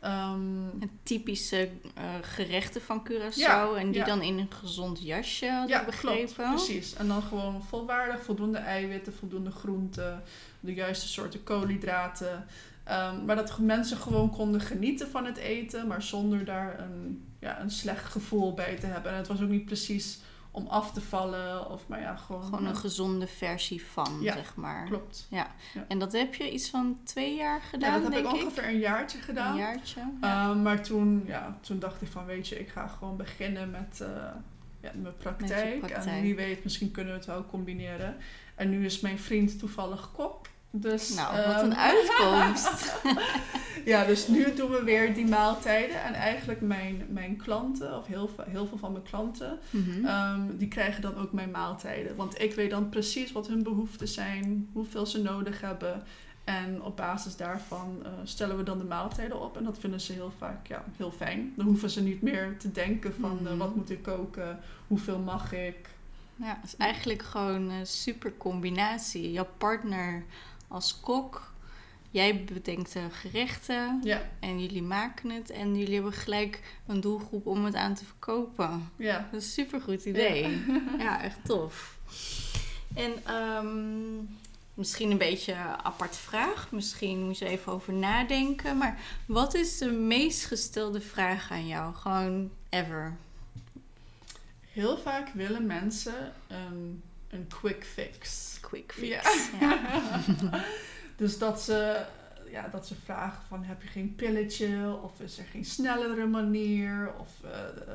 Um, 0.04 0.90
typische 1.02 1.70
uh, 1.98 2.04
gerechten 2.22 2.80
van 2.80 3.08
Curaçao 3.08 3.34
ja, 3.34 3.74
en 3.74 3.90
die 3.90 4.00
ja. 4.00 4.04
dan 4.04 4.22
in 4.22 4.38
een 4.38 4.52
gezond 4.60 5.02
jasje 5.02 5.50
had 5.50 5.68
ja, 5.68 5.84
begrepen. 5.84 6.34
Klopt, 6.34 6.54
precies. 6.54 6.94
En 6.94 7.08
dan 7.08 7.22
gewoon 7.22 7.62
volwaardig, 7.62 8.22
voldoende 8.22 8.58
eiwitten, 8.58 9.14
voldoende 9.14 9.50
groenten, 9.50 10.22
de 10.60 10.74
juiste 10.74 11.08
soorten 11.08 11.44
koolhydraten. 11.44 12.46
Um, 12.90 13.24
maar 13.24 13.36
dat 13.36 13.58
mensen 13.58 13.96
gewoon 13.96 14.30
konden 14.30 14.60
genieten 14.60 15.10
van 15.10 15.24
het 15.24 15.36
eten, 15.36 15.86
maar 15.86 16.02
zonder 16.02 16.44
daar 16.44 16.80
een, 16.80 17.24
ja, 17.40 17.60
een 17.60 17.70
slecht 17.70 18.04
gevoel 18.04 18.54
bij 18.54 18.76
te 18.76 18.86
hebben. 18.86 19.12
En 19.12 19.16
het 19.16 19.28
was 19.28 19.42
ook 19.42 19.48
niet 19.48 19.64
precies 19.64 20.20
om 20.50 20.66
af 20.66 20.92
te 20.92 21.00
vallen. 21.00 21.70
Of, 21.70 21.88
maar 21.88 22.00
ja, 22.00 22.16
gewoon, 22.16 22.44
gewoon 22.44 22.66
een 22.66 22.76
gezonde 22.76 23.26
versie 23.26 23.84
van, 23.84 24.20
zeg 24.22 24.56
maar. 24.56 24.86
Klopt. 24.86 25.26
Ja. 25.30 25.46
En 25.88 25.98
dat 25.98 26.12
heb 26.12 26.34
je 26.34 26.52
iets 26.52 26.70
van 26.70 26.98
twee 27.04 27.36
jaar 27.36 27.60
gedaan, 27.60 27.92
ja, 27.92 28.08
dat 28.08 28.14
heb 28.14 28.24
ik 28.24 28.32
ongeveer 28.32 28.68
een 28.68 28.78
jaartje 28.78 29.18
gedaan. 29.18 29.52
Een 29.52 29.58
jaartje, 29.58 30.00
um, 30.00 30.62
maar 30.62 30.82
toen, 30.82 31.24
ja, 31.26 31.58
toen 31.60 31.78
dacht 31.78 32.02
ik 32.02 32.08
van, 32.08 32.24
weet 32.24 32.48
je, 32.48 32.60
ik 32.60 32.68
ga 32.68 32.86
gewoon 32.86 33.16
beginnen 33.16 33.70
met, 33.70 33.98
uh, 34.02 34.08
ja, 34.80 34.90
mijn 34.94 35.16
praktijk. 35.16 35.78
praktijk. 35.78 36.06
En 36.06 36.22
wie 36.22 36.34
weet, 36.34 36.64
misschien 36.64 36.90
kunnen 36.90 37.12
we 37.12 37.18
het 37.18 37.28
wel 37.28 37.46
combineren. 37.46 38.16
En 38.54 38.70
nu 38.70 38.84
is 38.84 39.00
mijn 39.00 39.18
vriend 39.18 39.58
toevallig 39.58 40.12
kok. 40.12 40.46
Dus, 40.74 41.14
nou, 41.14 41.46
wat 41.46 41.62
een 41.62 41.72
ehm, 41.72 41.80
uitkomst. 41.80 42.94
ja, 43.92 44.04
dus 44.04 44.28
nu 44.28 44.54
doen 44.54 44.70
we 44.70 44.82
weer 44.84 45.14
die 45.14 45.26
maaltijden. 45.26 46.02
En 46.02 46.14
eigenlijk 46.14 46.60
mijn, 46.60 47.06
mijn 47.08 47.36
klanten, 47.36 47.98
of 47.98 48.06
heel, 48.06 48.30
heel 48.50 48.66
veel 48.66 48.78
van 48.78 48.92
mijn 48.92 49.04
klanten, 49.04 49.58
mhm. 49.70 50.04
ehm, 50.04 50.40
die 50.56 50.68
krijgen 50.68 51.02
dan 51.02 51.16
ook 51.16 51.32
mijn 51.32 51.50
maaltijden. 51.50 52.16
Want 52.16 52.40
ik 52.40 52.54
weet 52.54 52.70
dan 52.70 52.88
precies 52.88 53.32
wat 53.32 53.48
hun 53.48 53.62
behoeften 53.62 54.08
zijn, 54.08 54.68
hoeveel 54.72 55.06
ze 55.06 55.22
nodig 55.22 55.60
hebben. 55.60 56.02
En 56.44 56.82
op 56.82 56.96
basis 56.96 57.36
daarvan 57.36 57.98
uh, 58.02 58.08
stellen 58.24 58.56
we 58.56 58.62
dan 58.62 58.78
de 58.78 58.84
maaltijden 58.84 59.40
op. 59.40 59.56
En 59.56 59.64
dat 59.64 59.78
vinden 59.78 60.00
ze 60.00 60.12
heel 60.12 60.32
vaak 60.38 60.66
ja, 60.66 60.84
heel 60.96 61.10
fijn. 61.10 61.52
Dan 61.56 61.66
hoeven 61.66 61.90
ze 61.90 62.02
niet 62.02 62.22
meer 62.22 62.56
te 62.58 62.72
denken 62.72 63.14
van 63.20 63.38
uh, 63.42 63.58
wat 63.58 63.74
moet 63.74 63.90
ik 63.90 64.02
koken, 64.02 64.58
hoeveel 64.86 65.18
mag 65.18 65.52
ik. 65.52 65.88
Ja, 66.36 66.58
het 66.60 66.64
is 66.64 66.76
eigenlijk 66.76 67.22
gewoon 67.22 67.70
een 67.70 67.86
super 67.86 68.32
combinatie. 68.36 69.32
Jouw 69.32 69.48
partner 69.58 70.24
als 70.72 71.00
kok, 71.00 71.52
jij 72.10 72.44
bedenkt 72.44 72.92
de 72.92 73.10
gerechten 73.10 74.00
ja. 74.04 74.30
en 74.40 74.60
jullie 74.60 74.82
maken 74.82 75.30
het. 75.30 75.50
En 75.50 75.76
jullie 75.76 75.94
hebben 75.94 76.12
gelijk 76.12 76.60
een 76.86 77.00
doelgroep 77.00 77.46
om 77.46 77.64
het 77.64 77.74
aan 77.74 77.94
te 77.94 78.04
verkopen. 78.04 78.90
Ja. 78.96 79.28
Dat 79.30 79.40
is 79.40 79.46
een 79.46 79.52
super 79.52 79.80
goed 79.80 80.04
idee. 80.04 80.42
Ja, 80.50 80.82
ja 81.04 81.22
echt 81.22 81.38
tof. 81.44 81.98
En 82.94 83.34
um, 83.34 84.28
misschien 84.74 85.10
een 85.10 85.18
beetje 85.18 85.52
een 85.52 85.84
aparte 85.84 86.18
vraag. 86.18 86.70
Misschien 86.70 87.24
moet 87.24 87.38
je 87.38 87.48
even 87.48 87.72
over 87.72 87.92
nadenken. 87.92 88.78
Maar 88.78 88.98
wat 89.26 89.54
is 89.54 89.78
de 89.78 89.90
meest 89.90 90.44
gestelde 90.44 91.00
vraag 91.00 91.50
aan 91.50 91.66
jou? 91.66 91.94
Gewoon 91.94 92.50
ever. 92.68 93.16
Heel 94.60 94.98
vaak 94.98 95.28
willen 95.28 95.66
mensen 95.66 96.32
een, 96.48 97.02
een 97.32 97.46
quick 97.48 97.84
fix. 97.84 98.56
Quick 98.60 98.92
fix. 98.92 99.50
Ja. 99.60 99.80
ja. 100.40 100.64
dus 101.16 101.38
dat 101.38 101.62
ze, 101.62 102.04
ja, 102.50 102.68
dat 102.68 102.86
ze 102.86 102.94
vragen 103.04 103.42
van 103.48 103.64
heb 103.64 103.82
je 103.82 103.88
geen 103.88 104.14
pilletje? 104.14 104.98
Of 105.02 105.20
is 105.20 105.38
er 105.38 105.44
geen 105.44 105.64
snellere 105.64 106.26
manier? 106.26 107.12
Of 107.18 107.30
uh, 107.44 107.50
uh, 107.88 107.94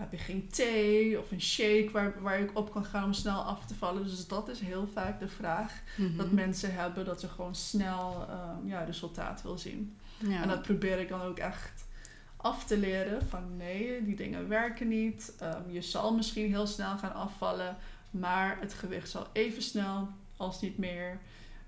heb 0.00 0.10
je 0.10 0.18
geen 0.18 0.48
thee 0.48 1.18
of 1.18 1.30
een 1.30 1.40
shake 1.40 1.88
waar, 1.92 2.22
waar 2.22 2.40
ik 2.40 2.50
op 2.58 2.72
kan 2.72 2.84
gaan 2.84 3.04
om 3.04 3.12
snel 3.12 3.40
af 3.42 3.66
te 3.66 3.74
vallen. 3.74 4.02
Dus 4.02 4.26
dat 4.26 4.48
is 4.48 4.60
heel 4.60 4.88
vaak 4.92 5.20
de 5.20 5.28
vraag 5.28 5.80
mm 5.96 6.06
-hmm. 6.06 6.16
dat 6.16 6.30
mensen 6.30 6.74
hebben, 6.74 7.04
dat 7.04 7.20
ze 7.20 7.28
gewoon 7.28 7.54
snel 7.54 8.28
um, 8.30 8.68
ja, 8.68 8.84
resultaat 8.84 9.42
wil 9.42 9.58
zien. 9.58 9.96
Ja. 10.18 10.42
En 10.42 10.48
dat 10.48 10.62
probeer 10.62 10.98
ik 10.98 11.08
dan 11.08 11.22
ook 11.22 11.38
echt 11.38 11.88
af 12.36 12.64
te 12.64 12.78
leren 12.78 13.26
van 13.28 13.56
nee, 13.56 14.04
die 14.04 14.16
dingen 14.16 14.48
werken 14.48 14.88
niet. 14.88 15.36
Um, 15.42 15.72
je 15.72 15.82
zal 15.82 16.14
misschien 16.14 16.48
heel 16.48 16.66
snel 16.66 16.98
gaan 16.98 17.14
afvallen, 17.14 17.76
maar 18.10 18.56
het 18.60 18.74
gewicht 18.74 19.10
zal 19.10 19.26
even 19.32 19.62
snel 19.62 20.08
als 20.36 20.60
niet 20.60 20.78
meer 20.78 21.18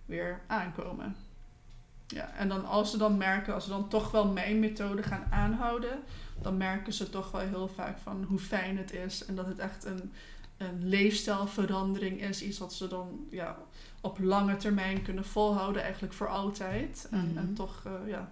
weer 0.07 0.41
aankomen. 0.47 1.17
Ja, 2.07 2.33
en 2.35 2.49
dan 2.49 2.65
als 2.65 2.91
ze 2.91 2.97
dan 2.97 3.17
merken, 3.17 3.55
als 3.55 3.65
ze 3.65 3.71
dan 3.71 3.89
toch 3.89 4.11
wel 4.11 4.27
mijn 4.27 4.59
methode 4.59 5.03
gaan 5.03 5.27
aanhouden, 5.31 6.03
dan 6.43 6.57
merken 6.57 6.93
ze 6.93 7.11
toch 7.11 7.31
wel 7.31 7.41
heel 7.41 7.69
vaak 7.69 7.99
van 7.99 8.25
hoe 8.29 8.39
fijn 8.39 8.79
het 8.79 8.93
is. 8.93 9.25
En 9.25 9.35
dat 9.35 9.47
het 9.47 9.59
echt 9.59 9.85
een, 9.85 10.13
een 10.57 10.89
leefstijlverandering 10.89 12.23
is. 12.23 12.43
Iets 12.43 12.59
wat 12.59 12.73
ze 12.75 12.89
dan 12.89 13.27
ja, 13.31 13.57
op 14.01 14.19
lange 14.19 14.57
termijn 14.57 15.03
kunnen 15.03 15.25
volhouden, 15.25 15.83
eigenlijk 15.83 16.15
voor 16.15 16.29
altijd. 16.29 17.09
En, 17.11 17.29
Mhm. 17.29 17.39
en 17.39 17.55
toch 17.55 17.83
uh, 17.87 17.93
ja, 18.09 18.31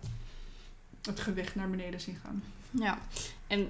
het 1.03 1.21
gewicht 1.21 1.55
naar 1.55 1.71
beneden 1.71 2.01
zien 2.01 2.19
gaan. 2.23 2.43
Ja, 2.71 2.99
en 3.47 3.61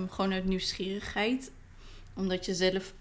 um, 0.00 0.08
gewoon 0.10 0.32
uit 0.32 0.44
nieuwsgierigheid, 0.44 1.50
omdat 2.14 2.44
je 2.46 2.54
zelf 2.54 2.92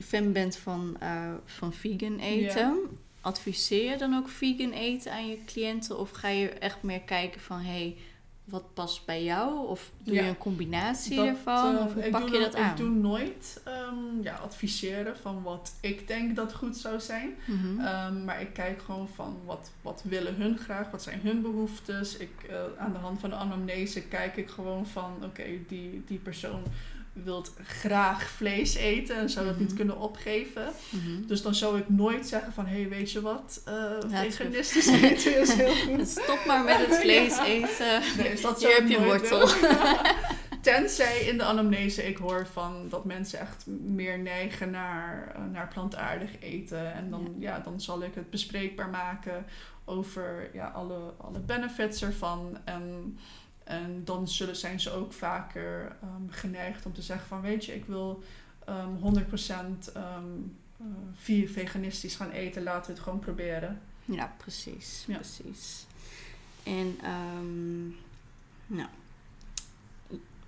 fan 0.00 0.32
bent 0.32 0.56
van, 0.56 0.96
uh, 1.02 1.30
van 1.44 1.72
vegan 1.72 2.18
eten. 2.18 2.60
Ja. 2.66 2.74
Adviseer 3.20 3.90
je 3.90 3.96
dan 3.98 4.14
ook 4.14 4.28
vegan 4.28 4.70
eten 4.72 5.12
aan 5.12 5.28
je 5.28 5.38
cliënten? 5.46 5.98
Of 5.98 6.10
ga 6.10 6.28
je 6.28 6.48
echt 6.48 6.82
meer 6.82 7.00
kijken 7.00 7.40
van 7.40 7.58
hé, 7.58 7.64
hey, 7.72 7.96
wat 8.44 8.74
past 8.74 9.06
bij 9.06 9.24
jou? 9.24 9.66
Of 9.68 9.90
doe 10.02 10.14
Ja. 10.14 10.22
je 10.22 10.28
een 10.28 10.38
combinatie 10.38 11.16
Dat, 11.16 11.26
ervan? 11.26 11.76
eh, 11.78 11.84
of 11.84 11.94
hoe 11.94 12.10
pak 12.10 12.28
je 12.28 12.38
dat 12.38 12.54
aan? 12.54 12.70
Ik 12.70 12.76
doe 12.76 12.88
nooit 12.90 13.60
ehm, 13.64 14.22
ja, 14.22 14.34
adviseren 14.36 15.16
van 15.16 15.42
wat 15.42 15.72
ik 15.80 16.08
denk 16.08 16.36
dat 16.36 16.54
goed 16.54 16.76
zou 16.76 17.00
zijn. 17.00 17.34
Mhm. 17.46 17.80
Ehm, 17.80 18.24
maar 18.24 18.40
ik 18.40 18.52
kijk 18.52 18.82
gewoon 18.82 19.08
van 19.14 19.36
wat, 19.44 19.70
wat 19.82 20.02
willen 20.04 20.34
hun 20.34 20.58
graag, 20.58 20.90
wat 20.90 21.02
zijn 21.02 21.20
hun 21.22 21.42
behoeftes. 21.42 22.16
Ik, 22.16 22.30
eh, 22.48 22.56
aan 22.78 22.92
de 22.92 22.98
hand 22.98 23.20
van 23.20 23.30
de 23.30 23.36
anamnese 23.36 24.02
kijk 24.02 24.36
ik 24.36 24.48
gewoon 24.48 24.86
van 24.86 25.12
oké, 25.24 25.44
die, 25.68 26.02
die 26.06 26.18
persoon 26.18 26.62
wilt 27.24 27.52
graag 27.62 28.28
vlees 28.30 28.74
eten 28.74 29.16
en 29.16 29.30
zou 29.30 29.44
dat 29.46 29.54
Mhm. 29.54 29.64
niet 29.64 29.74
kunnen 29.74 29.98
opgeven. 29.98 30.72
Mhm. 30.90 31.26
Dus 31.26 31.42
dan 31.42 31.54
zou 31.54 31.78
ik 31.78 31.88
nooit 31.88 32.26
zeggen 32.26 32.52
van 32.52 32.66
hé, 32.66 32.80
hey, 32.80 32.88
weet 32.88 33.12
je 33.12 33.20
wat, 33.20 33.62
het 34.10 34.34
veganistisch 34.34 34.86
eten 34.86 35.40
is 35.40 35.52
heel 35.52 35.74
goed. 35.96 36.08
Stop 36.08 36.44
maar 36.46 36.64
met 36.64 36.76
het 36.86 36.96
vlees 37.02 37.36
Ja. 37.36 37.44
eten. 37.44 38.02
Nee, 38.16 38.30
dus 38.30 38.40
dat 38.40 38.58
Hier 38.60 38.74
heb 38.74 38.88
je 38.88 39.04
wortel. 39.04 39.48
Tenzij 40.60 41.18
in 41.20 41.38
de 41.38 41.44
anamnese 41.44 42.06
ik 42.08 42.16
hoor 42.16 42.46
van 42.52 42.86
dat 42.88 43.04
mensen 43.04 43.38
echt 43.40 43.64
meer 43.66 44.18
neigen 44.18 44.70
naar, 44.70 45.32
eh, 45.34 45.42
naar 45.52 45.68
plantaardig 45.68 46.30
eten. 46.40 46.92
En 46.94 47.10
dan, 47.10 47.34
ja. 47.38 47.58
dan 47.58 47.80
zal 47.80 48.02
ik 48.02 48.14
het 48.14 48.30
bespreekbaar 48.30 48.88
maken 48.88 49.44
over 49.84 50.50
ja, 50.52 50.66
alle, 50.68 50.98
alle 51.18 51.38
benefits 51.38 52.02
ervan. 52.02 52.58
En, 52.64 53.18
en 53.68 54.04
dan 54.04 54.28
zullen, 54.28 54.56
zijn 54.56 54.80
ze 54.80 54.90
ook 54.90 55.12
vaker 55.12 55.96
ehm, 56.02 56.22
geneigd 56.30 56.86
om 56.86 56.92
te 56.92 57.02
zeggen 57.02 57.28
van 57.28 57.40
weet 57.40 57.64
je, 57.64 57.74
ik 57.74 57.84
wil 57.84 58.22
ehm 58.66 58.88
100% 58.96 59.92
ehm 59.94 60.24
eh, 60.80 60.86
vier 61.14 61.48
veganistisch 61.48 62.14
gaan 62.14 62.30
eten. 62.30 62.62
Laten 62.62 62.86
we 62.86 62.92
het 62.92 63.02
gewoon 63.02 63.18
proberen. 63.18 63.80
Ja, 64.04 64.34
precies. 64.36 65.04
Ja. 65.06 65.14
precies. 65.14 65.86
En 66.62 66.98
ehm, 67.02 67.86
nou, 68.66 68.88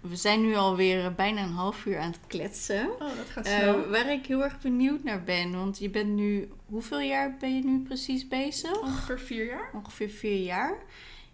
we 0.00 0.16
zijn 0.16 0.40
nu 0.40 0.54
alweer 0.54 1.14
bijna 1.14 1.42
een 1.42 1.52
half 1.52 1.84
uur 1.86 1.98
aan 1.98 2.10
het 2.10 2.20
kletsen. 2.26 2.90
Oh, 2.92 3.16
dat 3.16 3.26
gaat 3.30 3.46
Eh, 3.46 3.58
snel. 3.58 3.88
waar 3.88 4.12
ik 4.12 4.26
heel 4.26 4.42
erg 4.44 4.60
benieuwd 4.60 5.02
naar 5.04 5.22
ben, 5.24 5.52
want 5.52 5.78
je 5.78 5.90
bent 5.90 6.08
nu, 6.08 6.50
hoeveel 6.66 7.00
jaar 7.00 7.36
ben 7.40 7.54
je 7.56 7.64
nu 7.64 7.78
precies 7.82 8.28
bezig? 8.28 8.80
Ongeveer 8.80 9.20
vier 9.20 9.46
jaar. 9.46 9.70
Ongeveer 9.74 10.08
vier 10.10 10.42
jaar. 10.42 10.74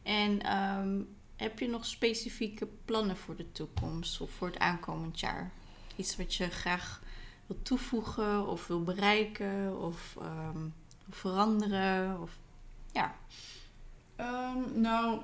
En 0.03 0.43
ehm, 0.43 1.01
heb 1.37 1.59
je 1.59 1.69
nog 1.69 1.87
specifieke 1.87 2.69
plannen 2.85 3.17
voor 3.17 3.37
de 3.37 3.53
toekomst 3.53 4.21
of 4.21 4.31
voor 4.31 4.47
het 4.47 4.59
aankomend 4.59 5.21
jaar? 5.21 5.51
Iets 5.97 6.17
wat 6.17 6.35
je 6.35 6.49
graag 6.49 7.03
wil 7.47 7.63
toevoegen 7.63 8.47
of 8.47 8.67
wil 8.67 8.83
bereiken 8.83 9.81
of 9.81 10.17
ehm, 10.21 10.69
veranderen? 11.11 12.21
Of, 12.21 12.39
ja. 12.93 13.15
Ehm, 14.17 14.81
nou, 14.81 15.21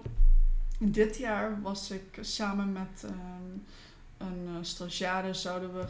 dit 0.79 1.17
jaar 1.17 1.63
was 1.63 1.91
ik 1.91 2.19
samen 2.21 2.73
met 2.73 3.05
ehm, 3.05 3.59
een 4.17 4.49
uh, 4.49 4.57
stagiaire 4.61 5.35
zouden 5.35 5.75
we 5.75 5.87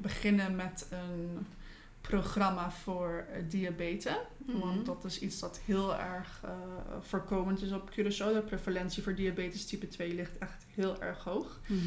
beginnen 0.00 0.56
met 0.56 0.86
een 0.90 1.46
programma 2.02 2.70
voor 2.70 3.26
uh, 3.30 3.50
diabetes. 3.50 4.12
Mhm. 4.46 4.58
Want 4.58 4.86
dat 4.86 5.04
is 5.04 5.20
iets 5.20 5.38
dat 5.38 5.60
heel 5.64 5.96
erg 5.96 6.40
uh, 6.44 6.50
voorkomend 7.00 7.62
is 7.62 7.72
op 7.72 7.90
Curaçao. 7.90 8.32
De 8.32 8.42
prevalentie 8.46 9.02
voor 9.02 9.14
diabetes 9.14 9.66
type 9.66 9.88
2 9.88 10.14
ligt 10.14 10.38
echt 10.38 10.66
heel 10.74 11.02
erg 11.02 11.24
hoog. 11.24 11.60
Mhm. 11.66 11.78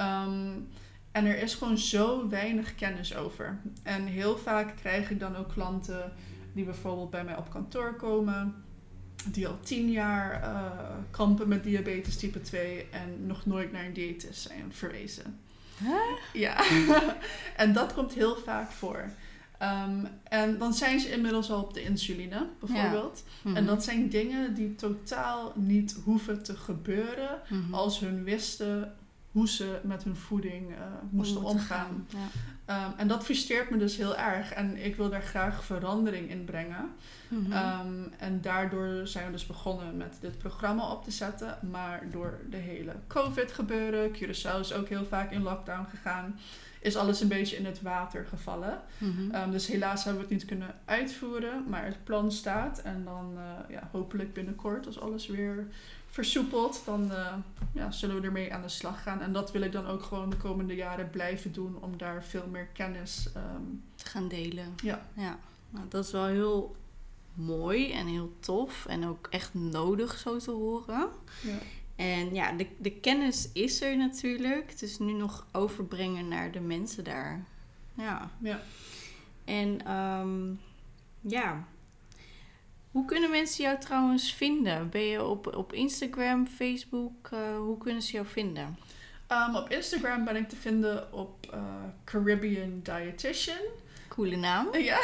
Um, 0.00 0.68
en 1.12 1.26
er 1.26 1.38
is 1.38 1.54
gewoon 1.54 1.78
zo 1.78 2.28
weinig 2.28 2.74
kennis 2.74 3.16
over. 3.16 3.60
En 3.82 4.06
heel 4.06 4.38
vaak 4.38 4.76
krijg 4.76 5.10
ik 5.10 5.20
dan 5.20 5.36
ook 5.36 5.48
klanten 5.48 6.12
die 6.52 6.64
bijvoorbeeld 6.64 7.10
bij 7.10 7.24
mij 7.24 7.36
op 7.36 7.50
kantoor 7.50 7.94
komen, 7.96 8.64
die 9.24 9.48
al 9.48 9.60
tien 9.60 9.90
jaar 9.90 10.42
uh, 10.42 10.70
kampen 11.10 11.48
met 11.48 11.64
diabetes 11.64 12.16
type 12.16 12.40
2 12.40 12.86
en 12.90 13.26
nog 13.26 13.46
nooit 13.46 13.72
naar 13.72 13.84
een 13.84 13.92
diëtist 13.92 14.40
zijn 14.40 14.72
verwezen. 14.72 15.38
Huh? 15.78 15.96
Ja, 16.32 16.64
en 17.56 17.72
dat 17.72 17.94
komt 17.94 18.12
heel 18.12 18.36
vaak 18.36 18.70
voor. 18.70 19.10
Um, 19.64 20.08
en 20.24 20.58
dan 20.58 20.74
zijn 20.74 21.00
ze 21.00 21.10
inmiddels 21.12 21.50
al 21.50 21.62
op 21.62 21.74
de 21.74 21.82
insuline, 21.82 22.46
bijvoorbeeld. 22.60 23.22
Ja. 23.26 23.48
Mhm. 23.50 23.56
En 23.56 23.66
dat 23.66 23.84
zijn 23.84 24.08
dingen 24.08 24.54
die 24.54 24.74
totaal 24.74 25.52
niet 25.54 25.96
hoeven 26.04 26.42
te 26.42 26.56
gebeuren 26.56 27.40
Mhm. 27.48 27.74
als 27.74 28.00
hun 28.00 28.24
wisten 28.24 28.94
hoe 29.34 29.48
ze 29.48 29.78
met 29.82 30.04
hun 30.04 30.16
voeding 30.16 30.70
uh, 30.70 30.76
moesten 31.10 31.42
omgaan. 31.42 32.06
gaan, 32.08 32.08
Ja. 32.66 32.86
Um, 32.86 32.92
en 32.96 33.08
dat 33.08 33.24
frustreert 33.24 33.70
me 33.70 33.76
dus 33.76 33.96
heel 33.96 34.16
erg. 34.16 34.52
En 34.52 34.84
ik 34.84 34.96
wil 34.96 35.08
daar 35.08 35.22
graag 35.22 35.64
verandering 35.64 36.30
in 36.30 36.44
brengen. 36.44 36.90
Mhm. 37.28 37.52
Um, 37.52 38.12
en 38.18 38.40
daardoor 38.40 39.06
zijn 39.06 39.26
we 39.26 39.32
dus 39.32 39.46
begonnen 39.46 39.96
met 39.96 40.16
dit 40.20 40.38
programma 40.38 40.90
op 40.90 41.04
te 41.04 41.10
zetten. 41.10 41.58
Maar 41.70 42.02
door 42.10 42.38
de 42.50 42.56
hele 42.56 42.92
COVID 43.06 43.52
gebeuren, 43.52 44.10
Curaçao 44.14 44.60
is 44.60 44.72
ook 44.72 44.88
heel 44.88 45.04
vaak 45.04 45.30
in 45.30 45.42
lockdown 45.42 45.86
gegaan, 45.90 46.38
is 46.80 46.96
alles 46.96 47.20
een 47.20 47.28
beetje 47.28 47.56
in 47.56 47.66
het 47.66 47.82
water 47.82 48.26
gevallen. 48.26 48.80
Mhm. 48.98 49.34
Um, 49.34 49.50
dus 49.50 49.66
helaas 49.66 50.04
hebben 50.04 50.22
we 50.22 50.28
het 50.28 50.36
niet 50.38 50.48
kunnen 50.48 50.74
uitvoeren, 50.84 51.64
maar 51.68 51.84
het 51.84 52.04
plan 52.04 52.32
staat. 52.32 52.78
En 52.78 53.04
dan 53.04 53.32
uh, 53.36 53.76
ja, 53.76 53.88
hopelijk 53.92 54.32
binnenkort, 54.32 54.86
als 54.86 55.00
alles 55.00 55.26
weer 55.26 55.66
versoepelt, 56.14 56.82
dan 56.84 57.04
uh, 57.10 57.34
ja, 57.72 57.90
zullen 57.90 58.20
we 58.20 58.26
ermee 58.26 58.54
aan 58.54 58.62
de 58.62 58.68
slag 58.68 59.02
gaan. 59.02 59.20
En 59.20 59.32
dat 59.32 59.52
wil 59.52 59.62
ik 59.62 59.72
dan 59.72 59.86
ook 59.86 60.02
gewoon 60.02 60.30
de 60.30 60.36
komende 60.36 60.74
jaren 60.74 61.10
blijven 61.10 61.52
doen, 61.52 61.76
om 61.80 61.96
daar 61.96 62.24
veel 62.24 62.46
meer 62.46 62.66
kennis 62.66 63.28
um, 63.36 63.82
te 63.94 64.06
gaan 64.06 64.28
delen. 64.28 64.74
Ja. 64.82 65.06
ja. 65.14 65.38
Nou, 65.70 65.88
dat 65.88 66.04
is 66.04 66.12
wel 66.12 66.26
heel 66.26 66.76
mooi 67.32 67.92
en 67.92 68.06
heel 68.06 68.32
tof 68.40 68.86
en 68.86 69.06
ook 69.06 69.26
echt 69.30 69.54
nodig 69.54 70.18
zo 70.18 70.38
te 70.38 70.50
horen. 70.50 71.08
Ja. 71.42 71.58
En 71.96 72.34
ja, 72.34 72.52
de, 72.52 72.66
de 72.78 72.90
kennis 72.90 73.52
is 73.52 73.80
er 73.82 73.96
natuurlijk. 73.96 74.70
Het 74.70 74.82
is 74.82 74.98
nu 74.98 75.12
nog 75.12 75.46
overbrengen 75.52 76.28
naar 76.28 76.52
de 76.52 76.60
mensen 76.60 77.04
daar. 77.04 77.44
Ja. 77.94 78.30
ja. 78.40 78.60
En 79.44 79.92
um, 79.92 80.60
ja, 81.20 81.66
Hoe 82.94 83.04
kunnen 83.04 83.30
mensen 83.30 83.64
jou 83.64 83.78
trouwens 83.78 84.32
vinden? 84.32 84.90
Ben 84.90 85.00
je 85.00 85.24
op, 85.24 85.56
op 85.56 85.72
Instagram, 85.72 86.46
Facebook? 86.46 87.30
Uh, 87.32 87.56
hoe 87.56 87.78
kunnen 87.78 88.02
ze 88.02 88.12
jou 88.12 88.26
vinden? 88.26 88.78
Um, 89.28 89.56
op 89.56 89.70
Instagram 89.70 90.24
ben 90.24 90.36
ik 90.36 90.48
te 90.48 90.56
vinden 90.56 91.12
op 91.12 91.46
uh, 91.54 91.60
Caribbean 92.04 92.80
Dietitian. 92.82 93.56
Coole 94.08 94.36
naam. 94.36 94.68
Ja. 94.90 95.00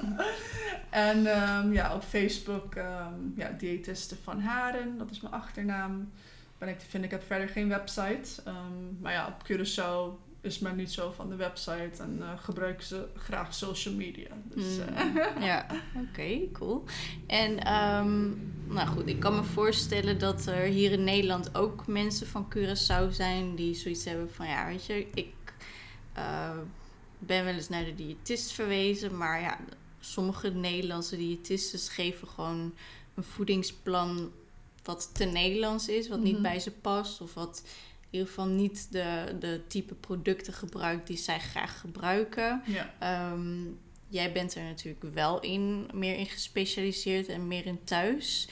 en 1.08 1.18
um, 1.26 1.72
ja, 1.72 1.94
op 1.94 2.02
Facebook, 2.02 2.74
um, 2.74 3.34
ja, 3.36 3.50
diëtiste 3.58 4.16
van 4.22 4.40
Haren, 4.40 4.98
dat 4.98 5.10
is 5.10 5.20
mijn 5.20 5.34
achternaam. 5.34 6.12
Ben 6.58 6.68
ik 6.68 6.78
te 6.78 6.86
vinden. 6.86 7.10
Ik 7.10 7.16
heb 7.16 7.26
verder 7.26 7.48
geen 7.48 7.68
website. 7.68 8.42
maar 9.00 9.12
ja, 9.12 9.26
op 9.26 9.48
Curaçao 9.48 10.29
is 10.40 10.58
men 10.58 10.76
niet 10.76 10.92
zo 10.92 11.12
van 11.12 11.28
de 11.28 11.36
website 11.36 12.02
en 12.02 12.16
uh, 12.18 12.30
gebruiken 12.38 12.86
ze 12.86 13.06
graag 13.14 13.54
social 13.54 13.94
media. 13.94 14.28
Dus, 14.44 14.76
mm, 14.76 15.42
ja, 15.50 15.66
oké, 16.08 16.50
cool. 16.52 16.84
En 17.26 17.74
um, 17.74 18.52
nou 18.66 18.88
goed, 18.88 19.06
ik 19.06 19.20
kan 19.20 19.34
me 19.34 19.44
voorstellen 19.44 20.18
dat 20.18 20.46
er 20.46 20.62
hier 20.62 20.92
in 20.92 21.04
Nederland 21.04 21.54
ook 21.54 21.86
mensen 21.86 22.26
van 22.26 22.52
Curaçao 22.56 23.10
zijn 23.10 23.54
die 23.54 23.74
zoiets 23.74 24.04
hebben 24.04 24.30
van 24.32 24.46
ja, 24.46 24.66
weet 24.66 24.86
je, 24.86 25.06
ik 25.14 25.34
uh, 26.16 26.58
ben 27.18 27.44
wel 27.44 27.54
eens 27.54 27.68
naar 27.68 27.84
de 27.84 27.94
diëtist 27.94 28.52
verwezen, 28.52 29.16
maar 29.16 29.40
ja, 29.40 29.58
sommige 30.00 30.50
Nederlandse 30.50 31.16
diëtisten 31.16 31.78
geven 31.78 32.28
gewoon 32.28 32.74
een 33.14 33.24
voedingsplan 33.24 34.30
wat 34.82 35.10
te 35.14 35.24
Nederlands 35.24 35.88
is, 35.88 36.08
wat 36.08 36.20
niet 36.20 36.32
mhm. 36.32 36.42
bij 36.42 36.60
ze 36.60 36.70
past 36.70 37.20
of 37.20 37.34
wat 37.34 37.62
in 38.10 38.18
ieder 38.18 38.28
geval 38.28 38.46
niet 38.46 38.92
de, 38.92 39.36
de 39.40 39.60
type 39.68 39.94
producten 39.94 40.52
gebruikt 40.52 41.06
die 41.06 41.16
zij 41.16 41.40
graag 41.40 41.80
gebruiken. 41.80 42.62
Ja. 42.66 42.94
Ehm, 42.98 43.64
jij 44.08 44.32
bent 44.32 44.54
er 44.54 44.62
natuurlijk 44.62 45.14
wel 45.14 45.40
in, 45.40 45.88
meer 45.94 46.16
in 46.16 46.26
gespecialiseerd 46.26 47.28
en 47.28 47.48
meer 47.48 47.66
in 47.66 47.84
thuis. 47.84 48.48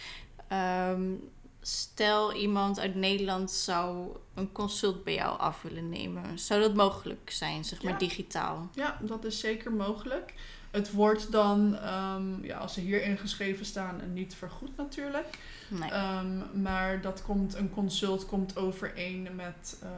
Ehm, 0.49 1.13
stel 1.61 2.35
iemand 2.35 2.79
uit 2.79 2.95
Nederland 2.95 3.51
zou 3.51 4.17
een 4.35 4.53
consult 4.53 5.05
bij 5.05 5.15
jou 5.15 5.39
af 5.39 5.63
willen 5.63 5.89
nemen. 5.89 6.39
Zou 6.39 6.61
dat 6.61 6.75
mogelijk 6.75 7.31
zijn, 7.31 7.65
zeg 7.65 7.83
maar 7.83 7.99
digitaal? 7.99 8.69
Ja, 8.75 8.99
dat 9.01 9.25
is 9.25 9.39
zeker 9.41 9.73
mogelijk. 9.73 10.35
Het 10.71 10.93
wordt 10.93 11.33
dan, 11.33 11.75
um, 11.75 12.45
ja, 12.45 12.59
als 12.59 12.75
ze 12.75 12.81
hier 12.81 13.03
ingeschreven 13.03 13.67
staan, 13.67 14.01
niet 14.13 14.35
vergoed 14.35 14.77
natuurlijk. 14.77 15.39
Nee. 15.69 15.93
Um, 15.93 16.63
maar 16.63 17.01
dat 17.01 17.23
komt, 17.23 17.55
een 17.55 17.71
consult 17.71 18.27
komt 18.27 18.57
overeen 18.57 19.29
met 19.35 19.81
uh, 19.83 19.91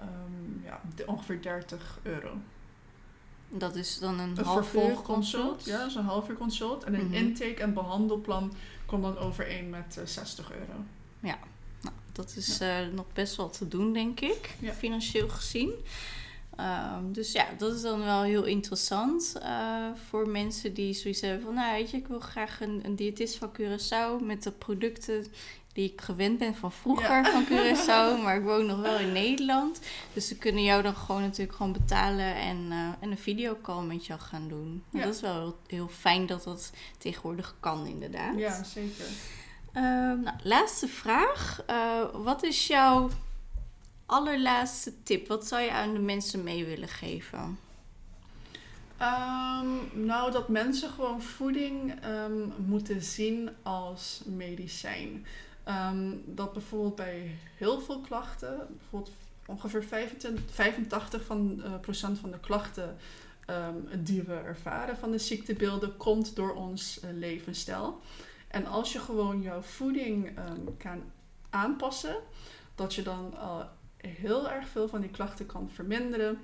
um, 0.00 0.62
ja, 0.64 0.80
ongeveer 1.06 1.42
30 1.42 1.98
euro. 2.02 2.36
Dat 3.48 3.76
is 3.76 3.98
dan 3.98 4.18
een, 4.18 4.38
een 4.38 4.44
half 4.44 4.74
uur 4.74 4.94
consult? 4.94 5.64
Ja, 5.64 5.78
dat 5.78 5.86
is 5.86 5.94
een 5.94 6.04
half 6.04 6.28
uur 6.28 6.36
consult. 6.36 6.84
En 6.84 6.94
een 6.94 7.06
mhm. 7.06 7.14
intake- 7.14 7.62
en 7.62 7.74
behandelplan 7.74 8.52
komt 8.86 9.02
dan 9.02 9.18
overeen 9.18 9.70
met 9.70 9.96
uh, 9.98 10.06
60 10.06 10.52
euro. 10.52 10.84
Ja, 11.20 11.38
nou, 11.80 11.94
dat 12.12 12.34
is 12.36 12.58
ja. 12.58 12.82
uh, 12.82 12.92
nog 12.92 13.06
best 13.12 13.36
wel 13.36 13.50
te 13.50 13.68
doen, 13.68 13.92
denk 13.92 14.20
ik, 14.20 14.56
ja. 14.58 14.72
financieel 14.72 15.28
gezien. 15.28 15.72
Um, 16.60 17.12
dus 17.12 17.32
ja, 17.32 17.46
dat 17.58 17.74
is 17.74 17.82
dan 17.82 18.04
wel 18.04 18.22
heel 18.22 18.44
interessant 18.44 19.34
uh, 19.42 19.86
voor 20.08 20.28
mensen 20.28 20.74
die 20.74 20.92
zoiets 20.92 21.20
hebben 21.20 21.42
van, 21.42 21.54
nou 21.54 21.72
weet 21.72 21.90
je, 21.90 21.96
ik 21.96 22.06
wil 22.06 22.20
graag 22.20 22.60
een, 22.60 22.80
een 22.84 22.96
diëtist 22.96 23.36
van 23.36 23.52
Curaçao 23.52 24.24
met 24.24 24.42
de 24.42 24.50
producten 24.50 25.26
die 25.74 25.92
ik 25.92 26.00
gewend 26.00 26.38
ben 26.38 26.54
van 26.54 26.72
vroeger 26.72 27.24
van 27.24 27.44
Curaçao, 27.46 28.16
maar 28.22 28.36
ik 28.36 28.42
woon 28.42 28.66
nog 28.66 28.80
wel 28.80 28.98
in 28.98 29.12
Nederland. 29.12 29.80
Dus 30.12 30.28
ze 30.28 30.38
kunnen 30.38 30.62
jou 30.62 30.82
dan 30.82 30.94
gewoon 30.94 31.22
natuurlijk 31.22 31.56
gewoon 31.56 31.72
betalen 31.72 32.34
en, 32.34 32.66
uh, 32.70 32.88
en 33.00 33.10
een 33.10 33.18
videocall 33.18 33.84
met 33.84 34.06
jou 34.06 34.20
gaan 34.20 34.48
doen. 34.48 34.82
Ja. 34.90 35.04
Dat 35.04 35.14
is 35.14 35.20
wel 35.20 35.34
heel, 35.34 35.56
heel, 35.66 35.88
fijn 35.88 36.26
dat 36.26 36.44
dat 36.44 36.72
tegenwoordig 36.98 37.56
kan, 37.60 37.86
inderdaad. 37.86 38.38
Ja, 38.38 38.64
zeker. 38.64 39.06
Uh, 39.74 39.82
nou, 40.22 40.36
laatste 40.42 40.88
vraag. 40.88 41.62
Uh, 41.70 42.04
wat 42.12 42.42
is 42.42 42.66
jouw 42.66 43.10
allerlaatste 44.14 45.02
tip? 45.02 45.28
Wat 45.28 45.46
zou 45.46 45.62
je 45.62 45.70
aan 45.70 45.92
de 45.92 46.00
mensen 46.00 46.42
mee 46.42 46.64
willen 46.64 46.88
geven? 46.88 47.58
Um, 49.00 50.04
nou, 50.06 50.32
dat 50.32 50.48
mensen 50.48 50.90
gewoon 50.90 51.22
voeding 51.22 52.04
um, 52.04 52.52
moeten 52.56 53.02
zien 53.02 53.50
als 53.62 54.22
medicijn. 54.24 55.26
Um, 55.68 56.22
dat 56.26 56.52
bijvoorbeeld 56.52 56.96
bij 56.96 57.36
heel 57.56 57.80
veel 57.80 58.00
klachten, 58.00 58.66
bijvoorbeeld 58.78 59.14
ongeveer 59.46 59.84
25, 59.84 60.54
85 60.54 61.24
van, 61.24 61.62
uh, 61.64 61.80
procent 61.80 62.18
van 62.18 62.30
de 62.30 62.40
klachten 62.40 62.96
die 63.98 64.22
we 64.22 64.34
ervaren 64.34 64.96
van 64.96 65.10
de 65.10 65.18
ziektebeelden, 65.18 65.96
komt 65.96 66.36
door 66.36 66.54
ons 66.54 67.00
uh, 67.04 67.10
levensstijl. 67.12 68.00
En 68.48 68.66
als 68.66 68.92
je 68.92 68.98
gewoon 68.98 69.42
jouw 69.42 69.60
voeding 69.60 70.38
kan 70.78 71.02
aanpassen, 71.50 72.16
dat 72.74 72.94
je 72.94 73.02
dan 73.02 73.34
uh, 73.34 73.60
heel 74.06 74.50
erg 74.50 74.68
veel 74.68 74.88
van 74.88 75.00
die 75.00 75.10
klachten 75.10 75.46
kan 75.46 75.70
verminderen 75.70 76.38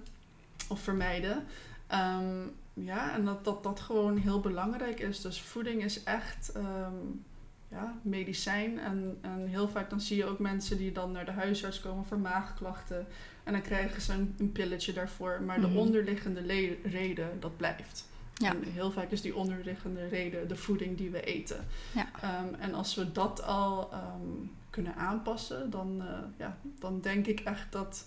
of 0.68 0.80
vermijden. 0.80 1.44
Um, 1.92 2.52
ja, 2.74 3.14
en 3.14 3.24
dat, 3.24 3.44
dat 3.44 3.62
dat 3.62 3.80
gewoon 3.80 4.16
heel 4.16 4.40
belangrijk 4.40 5.00
is. 5.00 5.20
Dus 5.20 5.40
voeding 5.40 5.84
is 5.84 6.02
echt 6.02 6.52
um, 6.56 7.24
ja, 7.68 7.98
medicijn. 8.02 8.78
En, 8.78 9.18
en 9.20 9.46
heel 9.46 9.68
vaak 9.68 9.90
dan 9.90 10.00
zie 10.00 10.16
je 10.16 10.24
ook 10.24 10.38
mensen 10.38 10.78
die 10.78 10.92
dan 10.92 11.12
naar 11.12 11.24
de 11.24 11.30
huisarts 11.30 11.80
komen 11.80 12.04
voor 12.04 12.18
maagklachten. 12.18 13.06
En 13.44 13.52
dan 13.52 13.62
krijgen 13.62 14.02
ze 14.02 14.12
een, 14.12 14.34
een 14.38 14.52
pilletje 14.52 14.92
daarvoor. 14.92 15.42
Maar 15.42 15.60
de 15.60 15.66
mhm. 15.66 15.76
onderliggende 15.76 16.40
reden, 16.82 17.40
dat 17.40 17.56
blijft. 17.56 18.08
Ja. 18.40 18.50
En 18.50 18.62
heel 18.62 18.90
vaak 18.90 19.10
is 19.10 19.20
die 19.20 19.34
onderliggende 19.34 20.08
reden 20.08 20.48
de 20.48 20.56
voeding 20.56 20.96
die 20.96 21.10
we 21.10 21.24
eten. 21.24 21.66
Ja. 21.92 22.08
Um, 22.42 22.54
en 22.54 22.74
als 22.74 22.94
we 22.94 23.12
dat 23.12 23.42
al 23.42 23.90
um, 23.92 24.50
kunnen 24.70 24.94
aanpassen, 24.94 25.70
dan, 25.70 26.02
uh, 26.02 26.18
ja, 26.38 26.56
dan 26.78 27.00
denk 27.00 27.26
ik 27.26 27.40
echt 27.40 27.72
dat 27.72 28.06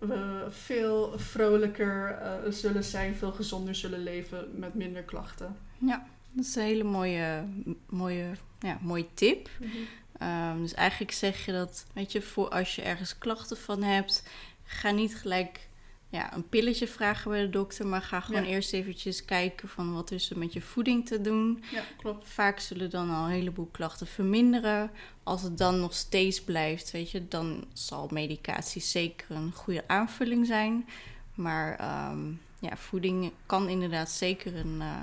we 0.00 0.46
veel 0.50 1.18
vrolijker 1.18 2.18
uh, 2.22 2.52
zullen 2.52 2.84
zijn, 2.84 3.14
veel 3.14 3.32
gezonder 3.32 3.74
zullen 3.74 4.02
leven 4.02 4.48
met 4.54 4.74
minder 4.74 5.02
klachten. 5.02 5.56
Ja, 5.78 6.06
dat 6.32 6.44
is 6.44 6.54
een 6.54 6.62
hele 6.62 6.84
mooie, 6.84 7.44
mooie, 7.88 8.30
ja, 8.58 8.78
mooie 8.80 9.06
tip. 9.14 9.48
Mm 9.60 9.68
-hmm. 9.68 10.28
um, 10.28 10.62
dus 10.62 10.74
eigenlijk 10.74 11.12
zeg 11.12 11.44
je 11.44 11.52
dat, 11.52 11.86
weet 11.92 12.12
je, 12.12 12.22
voor 12.22 12.48
als 12.48 12.74
je 12.74 12.82
ergens 12.82 13.18
klachten 13.18 13.56
van 13.56 13.82
hebt, 13.82 14.28
ga 14.64 14.90
niet 14.90 15.16
gelijk 15.16 15.68
ja, 16.12 16.34
een 16.34 16.48
pilletje 16.48 16.86
vragen 16.86 17.30
bij 17.30 17.40
de 17.40 17.50
dokter, 17.50 17.86
maar 17.86 18.02
ga 18.02 18.20
gewoon 18.20 18.44
eerst 18.44 18.72
eventjes 18.72 19.24
kijken 19.24 19.68
van 19.68 19.92
wat 19.92 20.10
is 20.10 20.30
er 20.30 20.38
met 20.38 20.52
je 20.52 20.60
voeding 20.60 21.06
te 21.06 21.20
doen. 21.20 21.64
Ja, 21.70 21.82
klopt. 21.96 22.28
Vaak 22.28 22.58
zullen 22.58 22.90
dan 22.90 23.10
al 23.10 23.24
een 23.24 23.30
heleboel 23.30 23.68
klachten 23.72 24.06
verminderen. 24.06 24.90
Als 25.22 25.42
het 25.42 25.58
dan 25.58 25.80
nog 25.80 25.94
steeds 25.94 26.42
blijft, 26.42 26.90
weet 26.90 27.10
je, 27.10 27.28
dan 27.28 27.64
zal 27.72 28.08
medicatie 28.10 28.82
zeker 28.82 29.30
een 29.30 29.52
goede 29.52 29.84
aanvulling 29.86 30.46
zijn. 30.46 30.88
Maar 31.34 31.70
um, 32.10 32.40
ja, 32.58 32.76
voeding 32.76 33.32
kan 33.46 33.68
inderdaad 33.68 34.10
zeker 34.10 34.56
een, 34.56 34.76
uh, 34.78 35.02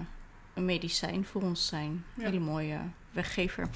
een 0.54 0.66
medicijn 0.66 1.26
voor 1.26 1.42
ons 1.42 1.68
zijn. 1.68 2.06
Ja. 2.18 2.24
Hele 2.24 2.40
mooie 2.40 2.80
weggever. 3.12 3.70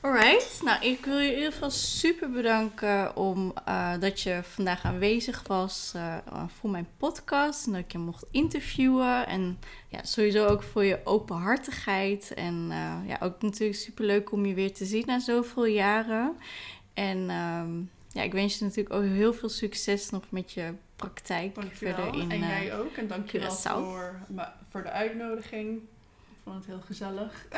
Alright, 0.00 0.62
nou 0.62 0.84
ik 0.84 1.04
wil 1.04 1.18
je 1.18 1.30
in 1.30 1.36
ieder 1.36 1.52
geval 1.52 1.70
super 1.70 2.30
bedanken 2.30 3.16
om 3.16 3.52
uh, 3.68 3.98
dat 4.00 4.20
je 4.20 4.40
vandaag 4.42 4.84
aanwezig 4.84 5.42
was 5.46 5.92
uh, 5.96 6.16
voor 6.46 6.70
mijn 6.70 6.88
podcast 6.96 7.66
en 7.66 7.72
dat 7.72 7.80
ik 7.80 7.92
je 7.92 7.98
mocht 7.98 8.24
interviewen 8.30 9.26
en 9.26 9.58
ja, 9.88 10.04
sowieso 10.04 10.46
ook 10.46 10.62
voor 10.62 10.84
je 10.84 11.00
openhartigheid 11.04 12.34
en 12.34 12.66
uh, 12.68 12.94
ja, 13.06 13.18
ook 13.20 13.42
natuurlijk 13.42 13.78
super 13.78 14.04
leuk 14.04 14.32
om 14.32 14.46
je 14.46 14.54
weer 14.54 14.72
te 14.72 14.84
zien 14.84 15.04
na 15.06 15.18
zoveel 15.18 15.66
jaren. 15.66 16.36
En 16.94 17.30
um, 17.30 17.90
ja, 18.12 18.22
ik 18.22 18.32
wens 18.32 18.58
je 18.58 18.64
natuurlijk 18.64 18.94
ook 18.94 19.04
heel 19.04 19.32
veel 19.32 19.48
succes 19.48 20.10
nog 20.10 20.24
met 20.28 20.52
je 20.52 20.72
praktijk 20.96 21.54
dankjewel. 21.54 21.94
verder 21.94 22.20
in 22.20 22.30
En 22.30 22.38
jij 22.38 22.78
ook. 22.78 22.96
En 22.96 23.08
dankjewel 23.08 23.50
voor, 23.50 24.20
voor 24.68 24.82
de 24.82 24.90
uitnodiging 24.90 25.80
vond 26.48 26.66
het 26.66 26.74
heel 26.74 26.80
gezellig. 26.80 27.48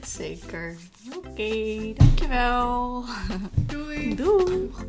Zeker. 0.18 0.76
Oké, 1.16 1.28
okay, 1.28 1.94
dankjewel. 1.96 3.04
Doei. 3.66 4.14
Doeg. 4.14 4.84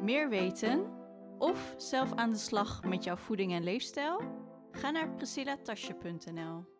Meer 0.00 0.28
weten 0.28 0.84
of 1.38 1.74
zelf 1.76 2.14
aan 2.14 2.30
de 2.30 2.38
slag 2.38 2.84
met 2.84 3.04
jouw 3.04 3.16
voeding 3.16 3.52
en 3.52 3.64
leefstijl? 3.64 4.20
Ga 4.72 4.90
naar 4.90 5.08
priscillatasje.nl 5.08 6.75